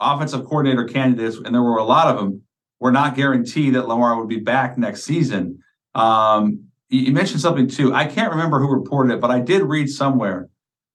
[0.00, 2.42] offensive coordinator candidates, and there were a lot of them,
[2.80, 5.62] were not guaranteed that Lamar would be back next season.
[5.94, 7.94] Um, you mentioned something too.
[7.94, 10.48] I can't remember who reported it, but I did read somewhere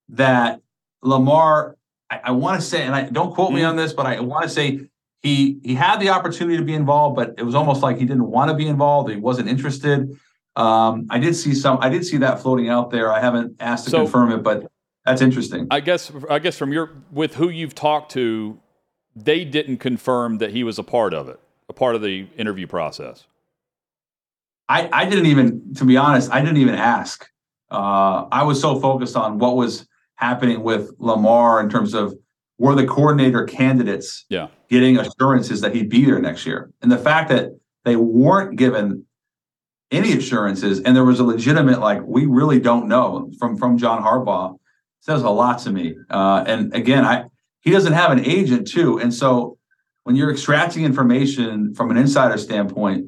[0.09, 0.59] that
[1.01, 1.77] Lamar,
[2.09, 3.69] I, I want to say, and I don't quote me mm-hmm.
[3.69, 4.81] on this, but I want to say
[5.21, 8.27] he he had the opportunity to be involved, but it was almost like he didn't
[8.27, 9.09] want to be involved.
[9.09, 10.17] He wasn't interested.
[10.55, 11.77] Um, I did see some.
[11.81, 13.11] I did see that floating out there.
[13.11, 14.67] I haven't asked to so, confirm it, but
[15.05, 15.67] that's interesting.
[15.71, 16.11] I guess.
[16.29, 18.59] I guess from your with who you've talked to,
[19.15, 22.67] they didn't confirm that he was a part of it, a part of the interview
[22.67, 23.25] process.
[24.69, 27.27] I I didn't even, to be honest, I didn't even ask.
[27.69, 32.15] Uh, I was so focused on what was happening with Lamar in terms of
[32.57, 34.47] were the coordinator candidates Yeah.
[34.69, 36.71] getting assurances that he'd be there next year.
[36.81, 37.51] And the fact that
[37.85, 39.05] they weren't given
[39.91, 44.03] any assurances and there was a legitimate like we really don't know from from John
[44.03, 44.57] Harbaugh
[44.99, 45.95] says a lot to me.
[46.09, 47.25] Uh, and again, I
[47.61, 49.57] he doesn't have an agent too, and so
[50.03, 53.05] when you're extracting information from an insider standpoint,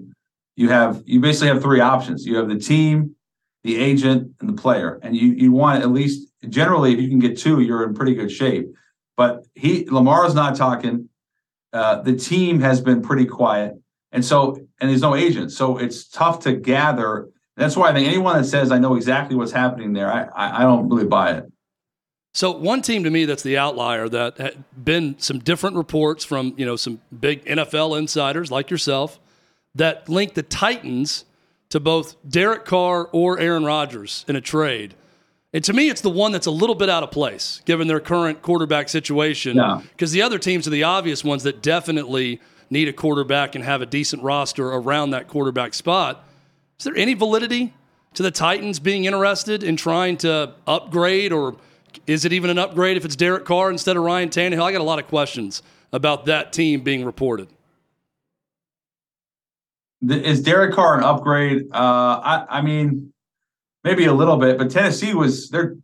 [0.56, 2.26] you have you basically have three options.
[2.26, 3.16] You have the team,
[3.64, 7.20] the agent, and the player, and you you want at least generally if you can
[7.20, 8.68] get two, you're in pretty good shape.
[9.20, 11.10] But he Lamar's not talking.
[11.74, 13.74] Uh, the team has been pretty quiet,
[14.14, 17.28] and so and there's no agent, so it's tough to gather.
[17.58, 20.60] That's why I think anyone that says I know exactly what's happening there, I I,
[20.60, 21.52] I don't really buy it.
[22.34, 26.54] So one team to me that's the outlier that had been some different reports from
[26.56, 29.20] you know some big NFL insiders like yourself
[29.76, 31.26] that link the Titans
[31.72, 34.96] to both Derek Carr or Aaron Rodgers in a trade.
[35.54, 38.00] And to me, it's the one that's a little bit out of place given their
[38.00, 39.58] current quarterback situation.
[39.58, 39.82] Yeah.
[39.82, 43.82] Because the other teams are the obvious ones that definitely need a quarterback and have
[43.82, 46.24] a decent roster around that quarterback spot.
[46.78, 47.74] Is there any validity
[48.14, 51.58] to the Titans being interested in trying to upgrade, or
[52.06, 54.62] is it even an upgrade if it's Derek Carr instead of Ryan Tannehill?
[54.62, 57.48] I got a lot of questions about that team being reported.
[60.08, 61.68] Is Derek Carr an upgrade?
[61.74, 61.76] Uh,
[62.24, 63.12] I, I mean,
[63.84, 65.76] maybe a little bit, but Tennessee was they're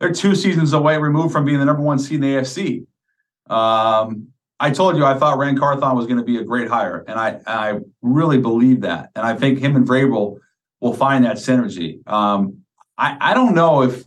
[0.00, 2.86] they're two seasons away removed from being the number one seed in the AFC.
[3.50, 4.28] Um,
[4.58, 7.18] I told you I thought Ran Carthon was going to be a great hire, and
[7.18, 10.38] I I really believe that, and I think him and Vrabel
[10.80, 12.06] will find that synergy.
[12.08, 12.62] Um,
[12.98, 14.04] I I don't know if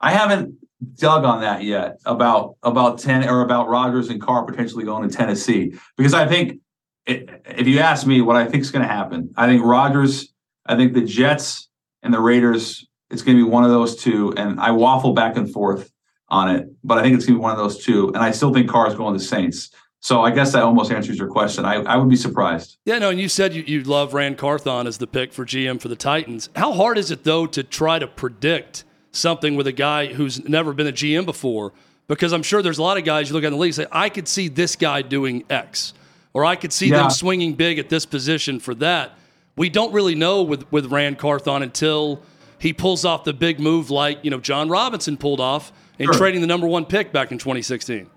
[0.00, 0.54] I haven't
[0.96, 5.16] dug on that yet about about ten or about Rodgers and Carr potentially going to
[5.16, 6.60] Tennessee because I think
[7.06, 10.32] if you ask me what I think is going to happen, I think Rodgers,
[10.66, 11.68] I think the Jets
[12.04, 15.36] and the Raiders, it's going to be one of those two, and I waffle back
[15.36, 15.90] and forth
[16.28, 18.30] on it, but I think it's going to be one of those two, and I
[18.30, 19.70] still think Carr is going to the Saints.
[20.00, 21.64] So I guess that almost answers your question.
[21.64, 22.76] I, I would be surprised.
[22.84, 25.80] Yeah, no, and you said you, you love Ran Carthon as the pick for GM
[25.80, 26.50] for the Titans.
[26.54, 30.74] How hard is it, though, to try to predict something with a guy who's never
[30.74, 31.72] been a GM before?
[32.06, 33.76] Because I'm sure there's a lot of guys you look at in the league and
[33.76, 35.94] say, I could see this guy doing X,
[36.34, 36.98] or I could see Yeah.
[36.98, 39.16] them swinging big at this position for that.
[39.56, 42.22] We don't really know with, with Ran Carthon until
[42.58, 46.14] he pulls off the big move like, you know, Jon Robinson pulled off in Sure.
[46.14, 48.08] trading the number one pick back in 2016.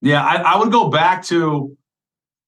[0.00, 1.76] Yeah, I, I would go back to,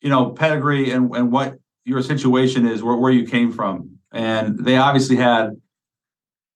[0.01, 3.99] you know, pedigree and, and what your situation is, where, where you came from.
[4.13, 5.51] And they obviously had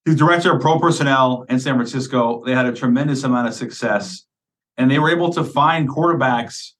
[0.05, 2.43] the director of pro personnel in San Francisco.
[2.45, 4.25] They had a tremendous amount of success
[4.79, 6.73] and they were able to find quarterbacks,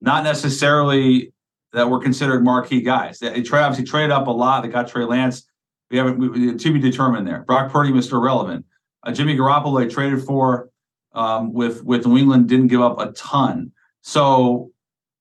[0.00, 1.32] not necessarily
[1.72, 3.18] that were considered marquee guys.
[3.18, 4.62] They, they obviously traded up a lot.
[4.62, 5.46] They got Trey Lance.
[5.90, 7.42] We haven't we- to be determined there.
[7.42, 8.22] Brock Purdy, Mr.
[8.22, 8.64] Relevant.
[9.02, 10.68] Uh, Jimmy Garoppolo, they traded for
[11.12, 13.72] um, with with New England, didn't give up a ton.
[14.02, 14.70] So,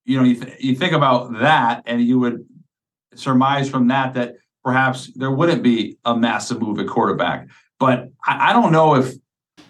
[0.05, 2.45] you know, you, th- you think about that, and you would
[3.15, 7.47] surmise from that that perhaps there wouldn't be a massive move at quarterback.
[7.79, 9.13] But I, I don't know if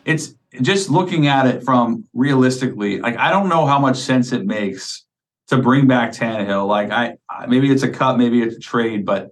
[0.05, 2.99] it's just looking at it from realistically.
[2.99, 5.05] Like, I don't know how much sense it makes
[5.49, 6.67] to bring back Tannehill.
[6.67, 9.31] Like, I I- maybe it's a cut, maybe it's a trade, but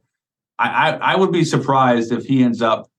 [0.60, 2.90] I I, I would be surprised if he ends up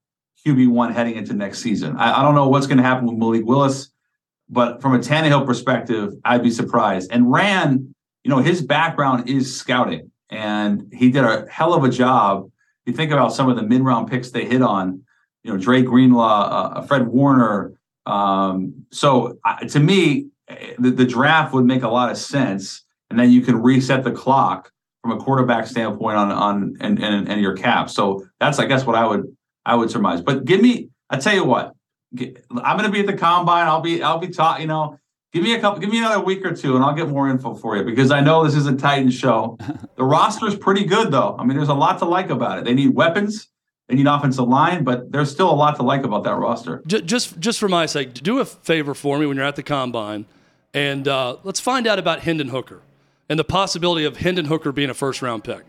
[0.47, 1.97] QB one heading into next season.
[1.97, 3.91] I, I don't know what's going to happen with Malik Willis,
[4.49, 7.11] but from a Tannehill perspective, I'd be surprised.
[7.13, 11.89] And Ran, you know, his background is scouting, and he did a hell of a
[11.89, 12.51] job.
[12.87, 15.03] You think about some of the mid-round picks they hit on,
[15.43, 17.75] you know, Dre Greenlaw, uh, Fred Warner.
[18.07, 22.85] Um, so uh, to me, eh, the, the draft would make a lot of sense,
[23.11, 24.71] and then you can reset the clock
[25.03, 27.91] from a quarterback standpoint on on and and, and your cap.
[27.91, 29.37] So that's I guess what I would
[29.69, 30.23] I would surmise.
[30.23, 31.75] But give me, I tell you what,
[32.19, 33.67] I'm going to be at the combine.
[33.67, 34.61] I'll be, I'll be taught.
[34.61, 34.99] You know,
[35.33, 37.55] give me a couple, give me another week or two, and I'll get more info
[37.55, 39.59] for you because I know this is a Titan show.
[39.97, 41.37] the roster's pretty good, though.
[41.39, 42.65] I mean, there's a lot to like about it.
[42.65, 43.49] They need weapons,
[43.89, 46.83] they need offensive line, but there's still a lot to like about that roster.
[46.87, 50.25] Just just for my sake, do a favor for me when you're at the combine,
[50.73, 52.81] and uh, let's find out about Hendon Hooker
[53.29, 55.65] and the possibility of Hendon Hooker being a first round pick.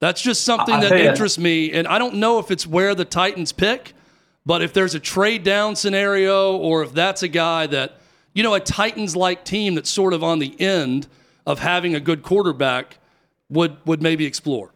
[0.00, 2.94] That's just something I- I that interests me, and I don't know if it's where
[2.94, 3.94] the Titans pick,
[4.44, 7.98] but if there's a trade down scenario, or if that's a guy that
[8.34, 11.06] you know a Titans like team that's sort of on the end
[11.46, 12.98] of having a good quarterback
[13.48, 14.72] would would maybe explore.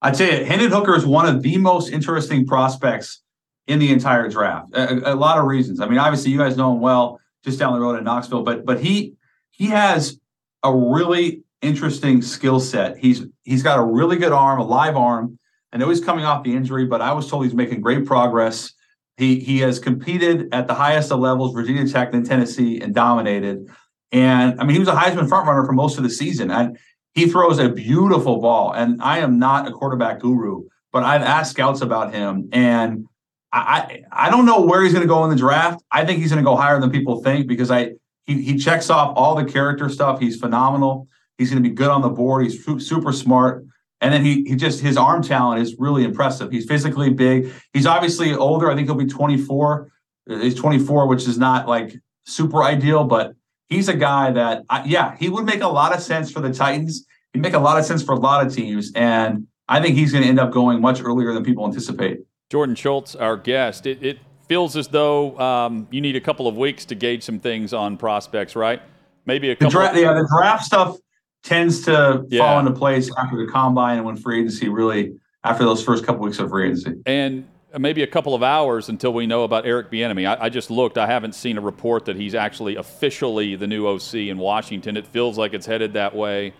[0.00, 3.20] I tell you, Hendon Hooker is one of the most interesting prospects
[3.68, 4.70] in the entire draft.
[4.74, 5.80] A, a lot of reasons.
[5.80, 8.64] I mean, obviously, you guys know him well, just down the road in Knoxville, but
[8.64, 9.14] but he
[9.50, 10.18] he has
[10.62, 12.98] a really interesting skill set.
[12.98, 15.38] He's he's got a really good arm, a live arm.
[15.72, 18.72] I know he's coming off the injury, but I was told he's making great progress.
[19.16, 23.68] He he has competed at the highest of levels, Virginia Tech and Tennessee, and dominated.
[24.10, 26.50] And I mean, he was a Heisman frontrunner for most of the season.
[26.50, 26.78] And
[27.14, 28.72] he throws a beautiful ball.
[28.72, 33.06] And I am not a quarterback guru, but I've asked scouts about him, and
[33.52, 35.82] I I, I don't know where he's going to go in the draft.
[35.90, 37.92] I think he's going to go higher than people think because I
[38.26, 40.20] he he checks off all the character stuff.
[40.20, 41.08] He's phenomenal.
[41.38, 42.44] He's going to be good on the board.
[42.44, 43.64] He's super smart.
[44.00, 46.50] And then he he just his arm talent is really impressive.
[46.50, 47.52] He's physically big.
[47.72, 48.70] He's obviously older.
[48.70, 49.90] I think he'll be 24.
[50.28, 51.94] He's 24, which is not like
[52.26, 53.34] super ideal, but
[53.68, 57.06] he's a guy that yeah, he would make a lot of sense for the Titans.
[57.32, 60.12] He'd make a lot of sense for a lot of teams, and I think he's
[60.12, 62.20] going to end up going much earlier than people anticipate.
[62.50, 63.86] Jordan Schultz, our guest.
[63.86, 64.18] It, it
[64.52, 67.96] feels as though um, you need a couple of weeks to gauge some things on
[67.96, 68.82] prospects, right?
[69.24, 69.80] Maybe a couple.
[69.80, 70.98] The dra- yeah, the draft stuff
[71.42, 72.40] tends to yeah.
[72.40, 76.22] fall into place after the combine and when free agency really after those first couple
[76.22, 77.00] weeks of free agency.
[77.06, 77.48] And
[77.78, 80.28] maybe a couple of hours until we know about Eric Bieniemy.
[80.28, 83.86] I, I, just looked; I haven't seen a report that he's actually officially the new
[83.86, 84.98] OC in Washington.
[84.98, 86.52] It feels like it's headed that way.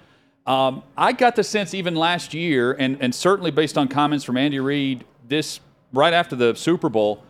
[0.46, 4.38] Um, I got the sense even last year, and and certainly based on comments from
[4.38, 5.60] Andy Reid, this
[5.92, 7.22] right after the Super Bowl,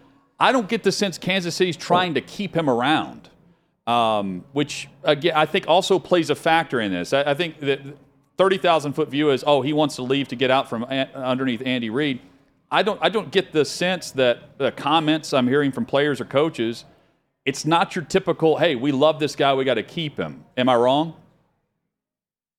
[0.42, 3.30] I don't get the sense Kansas City's trying to keep him around
[3.86, 7.12] um, which again I think also plays a factor in this.
[7.12, 7.80] I, I think that
[8.38, 11.62] 30,000 foot view is oh he wants to leave to get out from a- underneath
[11.64, 12.20] Andy Reid.
[12.70, 16.24] I don't I don't get the sense that the comments I'm hearing from players or
[16.24, 16.84] coaches,
[17.44, 20.44] it's not your typical hey we love this guy we got to keep him.
[20.56, 21.16] Am I wrong?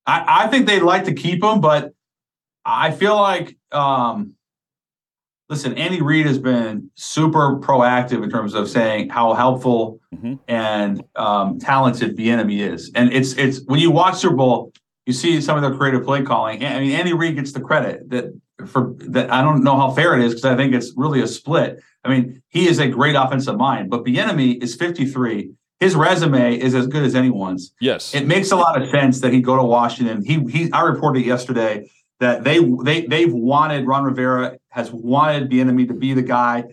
[0.05, 1.93] I, I think they'd like to keep him, but
[2.65, 4.36] I feel like um,
[5.54, 10.34] listen, Andy Reid has been super proactive in terms of saying how helpful mm-hmm.
[10.47, 14.74] and um, talented Bieniemy is, and it's it's when you watch Super Bowl,
[15.06, 16.66] you see some of their creative play calling.
[16.66, 18.34] I mean, Andy Reid gets the credit that
[18.66, 19.32] for that.
[19.32, 21.80] I don't know how fair it is because I think it's really a split.
[22.04, 25.51] I mean, he is a great offensive mind, but Bieniemy is 53.
[25.80, 27.74] His resume is as good as anyone's.
[27.80, 30.26] Yes, it makes a lot of sense that he go to Washington.
[30.26, 30.72] He he.
[30.72, 31.91] I reported yesterday
[32.24, 36.63] that they they they've wanted Ron Rivera has wanted Bieniemy to be the guy.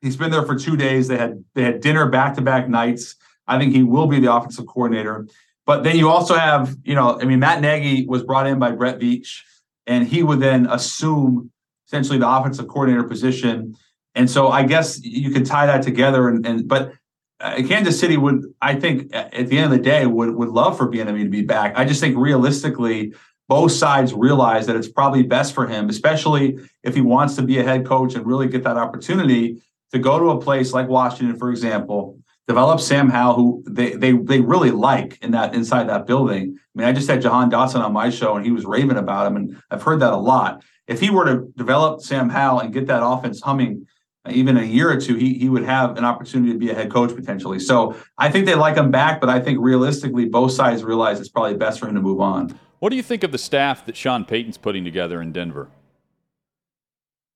[0.00, 1.08] He's been there for two days.
[1.08, 3.16] They had they had dinner back to back nights.
[3.46, 5.26] I think he will be the offensive coordinator.
[5.66, 8.70] But then you also have, you know, I mean, Matt Nagy was brought in by
[8.70, 9.40] Brett Veach,
[9.86, 11.50] and he would then assume
[11.86, 13.76] essentially the offensive coordinator position.
[14.14, 16.28] And so I guess you could tie that together.
[16.28, 16.92] And, and but
[17.40, 20.76] uh, Kansas City would, I think, at the end of the day, would would love
[20.76, 21.72] for Bieniemy to be back.
[21.76, 23.14] I just think realistically,
[23.50, 27.58] both sides realize that it's probably best for him, especially if he wants to be
[27.58, 31.36] a head coach and really get that opportunity to go to a place like Washington,
[31.36, 36.06] for example, develop Sam Howell, who they they they really like in that inside that
[36.06, 36.56] building.
[36.58, 39.26] I mean, I just had Jahan Dotson on my show and he was raving about
[39.26, 40.62] him, and I've heard that a lot.
[40.86, 43.84] If he were to develop Sam Howell and get that offense humming
[44.24, 46.74] uh, even a year or two, he he would have an opportunity to be a
[46.74, 47.58] head coach potentially.
[47.58, 51.28] So I think they like him back, but I think realistically, both sides realize it's
[51.28, 52.56] probably best for him to move on.
[52.80, 55.68] What do you think of the staff that Sean Payton's putting together in Denver?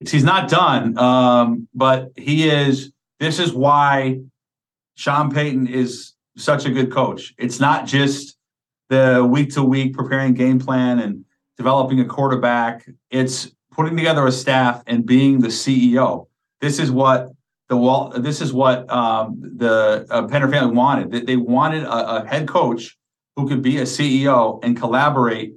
[0.00, 2.92] He's not done, um, but he is.
[3.20, 4.20] This is why
[4.96, 7.34] Sean Payton is such a good coach.
[7.38, 8.38] It's not just
[8.88, 11.24] the week to week preparing game plan and
[11.58, 12.88] developing a quarterback.
[13.10, 16.26] It's putting together a staff and being the CEO.
[16.62, 17.30] This is what
[17.68, 18.14] the wall.
[18.16, 21.26] This is what um, the uh, Penner family wanted.
[21.26, 22.96] They wanted a, a head coach
[23.36, 25.54] who could be a CEO and collaborate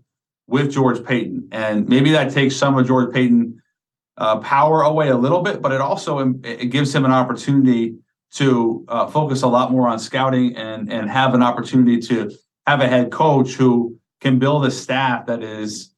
[0.48, 1.48] with George Paton.
[1.52, 3.62] And maybe that takes some of George Paton
[4.18, 7.96] uh, power away a little bit, but it also it gives him an opportunity
[8.34, 12.32] to uh, focus a lot more on scouting and and have an opportunity to
[12.66, 15.94] have a head coach who can build a staff that is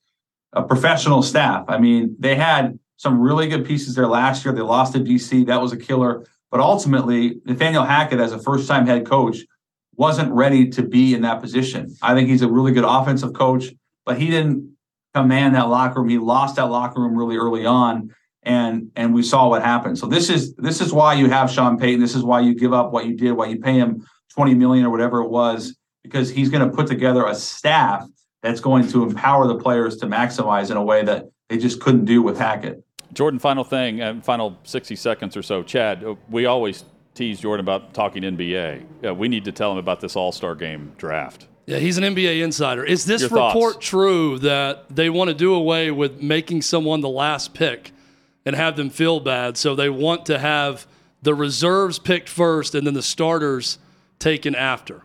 [0.53, 1.65] a professional staff.
[1.67, 4.53] I mean, they had some really good pieces there last year.
[4.53, 6.25] They lost to DC, that was a killer.
[6.51, 9.38] But ultimately, Nathaniel Hackett, as a first-time head coach,
[9.99, 11.93] wasn't ready to be in that position.
[12.01, 13.65] I think he's a really good offensive coach,
[14.05, 14.77] but he didn't
[15.13, 16.07] command that locker room.
[16.07, 19.97] He lost that locker room really early on, and and we saw what happened.
[19.99, 21.99] So this is this is why you have Sean Payton.
[21.99, 24.85] This is why you give up what you did, why you pay him twenty million
[24.85, 28.07] or whatever it was, because he's going to put together a staff
[28.41, 32.05] that's going to empower the players to maximize in a way that they just couldn't
[32.05, 32.81] do with Hackett.
[33.11, 35.61] Jordan, final thing, and final 60 seconds or so.
[35.61, 36.85] Chad, uh, we always
[37.20, 38.86] tease Jordan about talking NBA.
[39.03, 41.47] Yeah, we need to tell him about this All Star Game draft.
[41.67, 42.84] Yeah, he's an NBA insider.
[42.84, 43.86] Is this Your report thoughts?
[43.86, 47.91] true that they want to do away with making someone the last pick
[48.45, 49.57] and have them feel bad?
[49.57, 50.88] So they want to have
[51.22, 53.78] the reserves picked first and then the starters
[54.17, 55.03] taken after.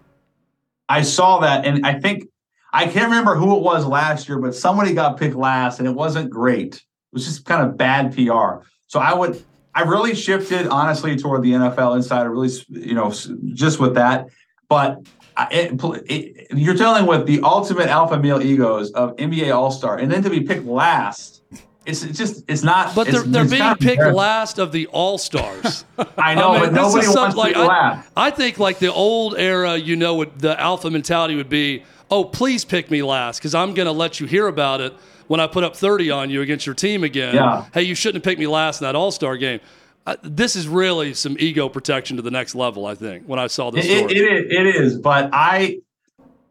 [0.89, 2.29] I saw that, and I think
[2.73, 5.95] I can't remember who it was last year, but somebody got picked last, and it
[5.95, 6.77] wasn't great.
[6.77, 8.65] It was just kind of bad PR.
[8.87, 9.43] So I would
[9.75, 12.31] I've really shifted honestly toward the NFL insider.
[12.31, 13.13] Really, you know,
[13.55, 14.29] just with that.
[14.69, 15.07] But
[15.51, 20.11] it, it, you're dealing with the ultimate alpha male egos of NBA All Star, and
[20.11, 21.43] then to be picked last.
[21.87, 22.95] It's, it's just it's not.
[22.95, 25.85] But they're, it's, they're being picked last of the All Stars.
[26.17, 28.11] I know, but this nobody is some- wants like, to I, last.
[28.17, 32.25] I think like the old era, you know, would, the alpha mentality would be, oh,
[32.25, 34.93] please pick me last because I'm going to let you hear about it
[35.27, 37.35] when I put up 30 on you against your team again.
[37.35, 37.67] Yeah.
[37.73, 39.61] Hey, you shouldn't have picked me last in that All Star game.
[40.07, 42.85] Uh, this is really some ego protection to the next level.
[42.87, 45.79] I think when I saw this It, it, it, it is, but I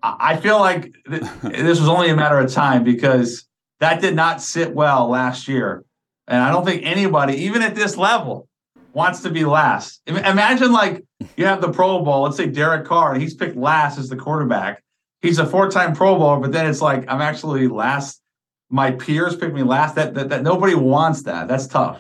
[0.02, 3.46] I feel like th- this was only a matter of time because
[3.80, 5.86] that did not sit well last year,
[6.28, 8.48] and I don't think anybody, even at this level,
[8.94, 10.02] wants to be last.
[10.08, 11.04] Im- Imagine like
[11.38, 12.24] you have the Pro Bowl.
[12.24, 14.84] Let's say Derek Carr, and he's picked last as the quarterback.
[15.24, 18.22] He's a four-time Pro Bowler, but then it's like I'm actually last.
[18.70, 19.96] My peers picked me last.
[19.96, 21.48] That that, that nobody wants that.
[21.48, 22.00] That's tough.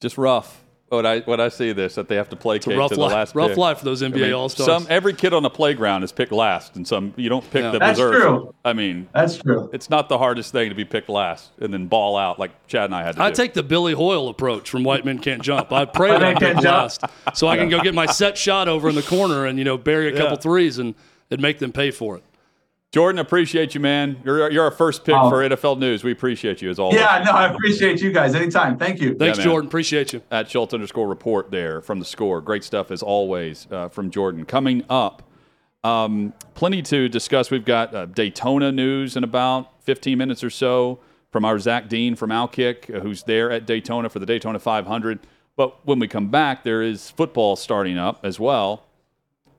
[0.00, 0.58] Just rough.
[0.88, 3.00] What I what I see this that they have to placate a rough to the
[3.00, 3.56] life- last rough pick.
[3.56, 4.66] life for those NBA All-Stars.
[4.66, 7.70] Some every kid on the playground is picked last, and some you don't pick Yeah.
[7.70, 8.22] the That's reserve.
[8.22, 8.54] true.
[8.62, 9.70] I mean, That's true.
[9.72, 12.84] it's not the hardest thing to be picked last and then ball out like Chad
[12.86, 13.36] and I had to I do.
[13.36, 15.72] take the Billy Hoyle approach from White Men Can't Jump.
[15.72, 16.64] I pray that I'm Can't picked Jump.
[17.00, 19.64] last, so I can go get my set shot over in the corner and you
[19.64, 20.40] know bury a couple Yeah.
[20.42, 20.94] threes and
[21.32, 22.22] and make them pay for it.
[22.92, 24.20] Jordan, appreciate you, man.
[24.22, 25.30] You're you're our first pick Oh.
[25.30, 26.04] for NFL News.
[26.04, 27.00] We appreciate you as always.
[27.00, 28.76] Yeah, no, I appreciate you guys anytime.
[28.76, 29.14] Thank you.
[29.14, 29.46] Thanks, man.
[29.46, 29.66] Jordan.
[29.68, 30.20] Appreciate you.
[30.30, 32.42] at Schultz underscore report there from the score.
[32.42, 34.44] Great stuff as always uh, from Jordan.
[34.44, 35.22] Coming up,
[35.84, 37.50] um, plenty to discuss.
[37.50, 40.98] We've got uh, Daytona news in about 15 minutes or so
[41.30, 45.18] from our Zach Dean from Outkick, uh, who's there at Daytona for the Daytona 500.
[45.56, 48.84] But when we come back, there is football starting up as well.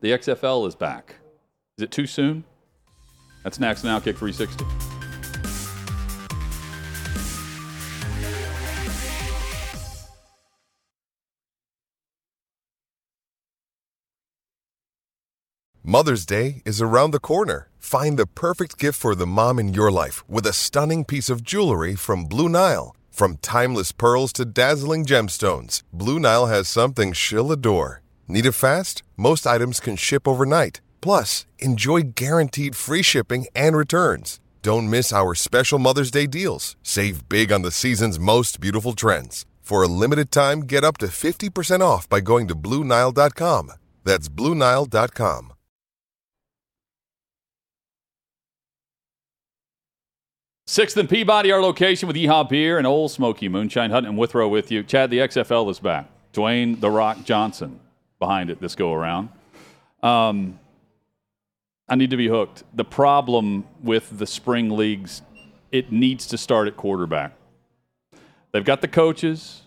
[0.02, 1.16] The XFL is back.
[1.78, 2.44] Is it too soon?
[3.44, 4.64] That's next on Outkick 360.
[15.84, 17.70] Mother's Day is around the corner.
[17.80, 21.44] Find the perfect gift for the mom in your life with a stunning piece of
[21.44, 22.96] jewelry from Blue Nile.
[23.10, 28.02] From timeless pearls to dazzling gemstones, Blue Nile has something she'll adore.
[28.28, 29.02] Need it fast?
[29.18, 30.80] Most items can ship overnight.
[31.04, 34.40] Plus, enjoy guaranteed free shipping and returns.
[34.62, 36.78] Don't miss our special Mother's Day deals.
[36.82, 39.46] Save big on the season's most beautiful trends.
[39.62, 43.74] For a limited time, get up to 50% off by going to BlueNile.com.
[44.06, 45.54] That's BlueNile.com.
[50.66, 53.92] Sixth and Peabody, our location with Yeehaw Beer and Ole Smoky Moonshine.
[53.92, 54.84] Hutton and Withrow with you.
[54.84, 56.08] Chad, the XFL is back.
[56.34, 57.82] Dwayne The Rock Johnson
[58.20, 59.28] behind it this go around.
[60.02, 60.60] Um,
[61.90, 62.64] I need to be hooked.
[62.74, 65.22] The problem with the spring leagues,
[65.72, 67.34] it needs to start at quarterback.
[68.52, 69.64] They've got the coaches,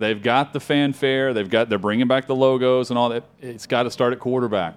[0.00, 3.24] they've got the fanfare, they've got they're bringing back the logos and all that.
[3.40, 4.76] It's got to start at quarterback,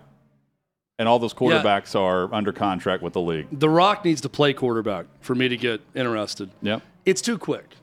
[1.00, 3.48] and all those quarterbacks are under contract with the league.
[3.52, 6.52] The Rock needs to play quarterback for me to get interested.
[6.62, 6.82] Yep.
[7.06, 7.76] It's too quick.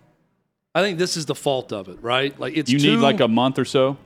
[0.74, 2.38] I think this is the fault of it, right?
[2.38, 3.96] Like it's You too, need like a month or so,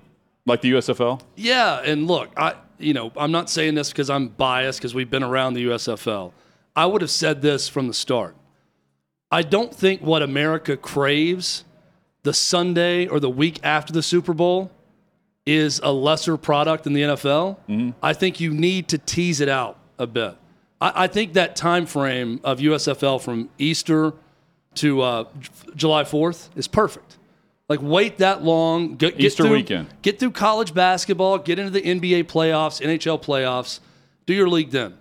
[0.47, 1.21] like the USFL.
[1.37, 5.11] Yeah, and look, I you know, I'm not saying this because I'm biased because we've
[5.11, 6.33] been around the USFL.
[6.75, 8.35] I would have said this from the start.
[9.31, 11.65] I don't think what America craves
[12.23, 14.71] the Sunday or the week after the Super Bowl
[15.45, 17.95] is a lesser product than the NFL.
[18.03, 20.37] I think you need to tease it out a bit.
[20.81, 24.13] I, I think that time frame of USFL from Easter
[24.77, 27.19] to uh, J- July 4th is perfect.
[27.73, 29.89] Like wait that long, get, get Easter through, weekend.
[30.03, 33.81] get through college basketball, get into the NBA playoffs, NHL playoffs,
[34.27, 34.99] do your league then.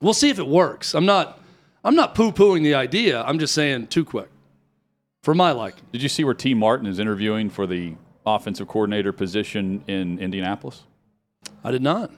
[0.00, 0.94] We'll see if it works.
[0.94, 1.40] I'm not
[1.82, 3.24] I'm not poo-pooing the idea.
[3.24, 4.28] I'm just saying too quick.
[5.24, 5.82] For my liking.
[5.90, 7.94] Did you see where Tee Martin is interviewing for the
[8.24, 10.84] offensive coordinator position in Indianapolis?
[11.64, 12.12] I did not.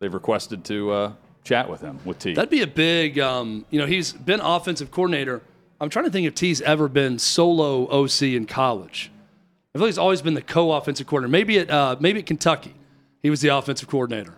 [0.00, 1.12] They've requested to uh,
[1.42, 2.34] chat with him with Tee.
[2.34, 5.40] That'd be a big um, you know, he's been offensive coordinator.
[5.80, 9.10] I'm trying to think if Tee's ever been solo OC in college.
[9.74, 11.30] I feel like he's always been the co-offensive coordinator.
[11.30, 12.74] Maybe at uh, maybe at Kentucky,
[13.22, 14.34] he was the offensive coordinator.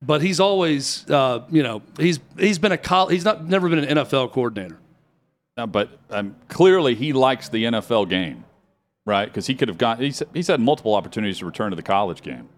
[0.00, 3.80] But he's always, uh, you know, he's he's been a col- he's not never been
[3.80, 4.78] an NFL coordinator.
[5.56, 8.44] Uh, but um, clearly he likes the NFL game,
[9.04, 9.24] right?
[9.24, 12.22] Because he could have got he's, he's had multiple opportunities to return to the college
[12.22, 12.48] game,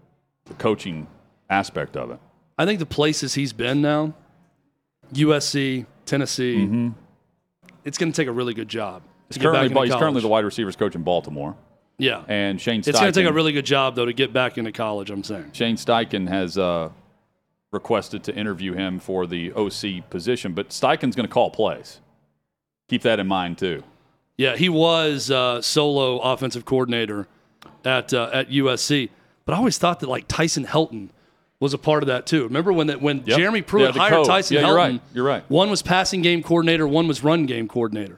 [0.45, 1.07] the coaching
[1.49, 2.19] aspect of it.
[2.59, 4.13] I think the places he's been now,
[5.13, 6.91] USC, Tennessee,
[7.85, 9.01] it's going to take a really good job.
[9.35, 11.55] He's to get back currently, he's currently the wide receivers coach in Baltimore,
[11.97, 12.23] yeah.
[12.27, 14.71] and Shane It's going to take a really good job though to get back into
[14.71, 15.09] college.
[15.09, 15.51] I'm saying.
[15.53, 16.89] Shane Steichen has uh,
[17.71, 21.99] requested to interview him for the OC position, but Steichen's going to call plays.
[22.89, 23.83] Keep that in mind too.
[24.37, 27.27] Yeah, he was uh, solo offensive coordinator
[27.85, 29.09] at uh, at USC.
[29.45, 31.09] But I always thought that like Tyson Helton
[31.59, 32.43] was a part of that too.
[32.43, 33.37] Remember when that when Yep.
[33.37, 34.27] Jeremy Pruitt Yeah, hired coach.
[34.27, 34.67] Tyson Yeah, Helton?
[34.67, 35.01] you're right.
[35.13, 35.43] You're right.
[35.49, 38.17] One was passing game coordinator, one was run game coordinator.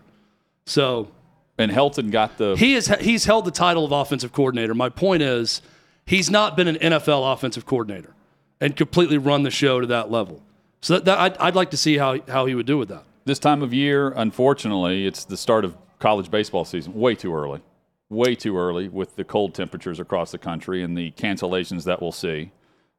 [0.65, 1.11] So
[1.57, 4.73] And Helton got the he is he's held the title of offensive coordinator.
[4.73, 5.61] My point is,
[6.05, 8.15] he's not been an NFL offensive coordinator
[8.59, 10.41] and completely run the show to that level.
[10.81, 13.03] So that, that I'd, I'd like to see how how he would do with that.
[13.25, 16.93] this time of year, unfortunately, it's the start of college baseball season.
[16.93, 17.61] Way too early.
[18.09, 22.11] Way too early with the cold temperatures across the country and the cancellations that we'll
[22.11, 22.51] see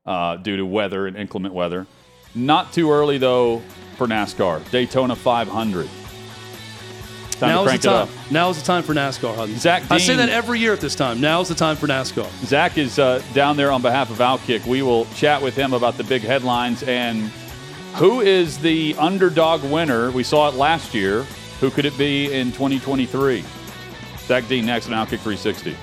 [0.06, 1.86] uh, due to weather and inclement weather.
[2.34, 3.62] Not too early, though,
[3.96, 4.68] for NASCAR.
[4.70, 5.88] Daytona 500.
[7.36, 8.08] Time is the time.
[8.08, 8.30] it up.
[8.30, 9.34] Now is the time for NASCAR.
[9.34, 9.58] Hudson.
[9.58, 11.20] Zach I say that every year at this time.
[11.20, 12.28] Now is the time for NASCAR.
[12.46, 14.66] Zach is uh, down there on behalf of Outkick.
[14.66, 17.30] We will chat with him about the big headlines and
[17.94, 20.10] who is the underdog winner.
[20.10, 21.22] We saw it last year.
[21.60, 23.44] Who could it be in 2023?
[24.26, 25.76] Zach Dean next on Outkick 360.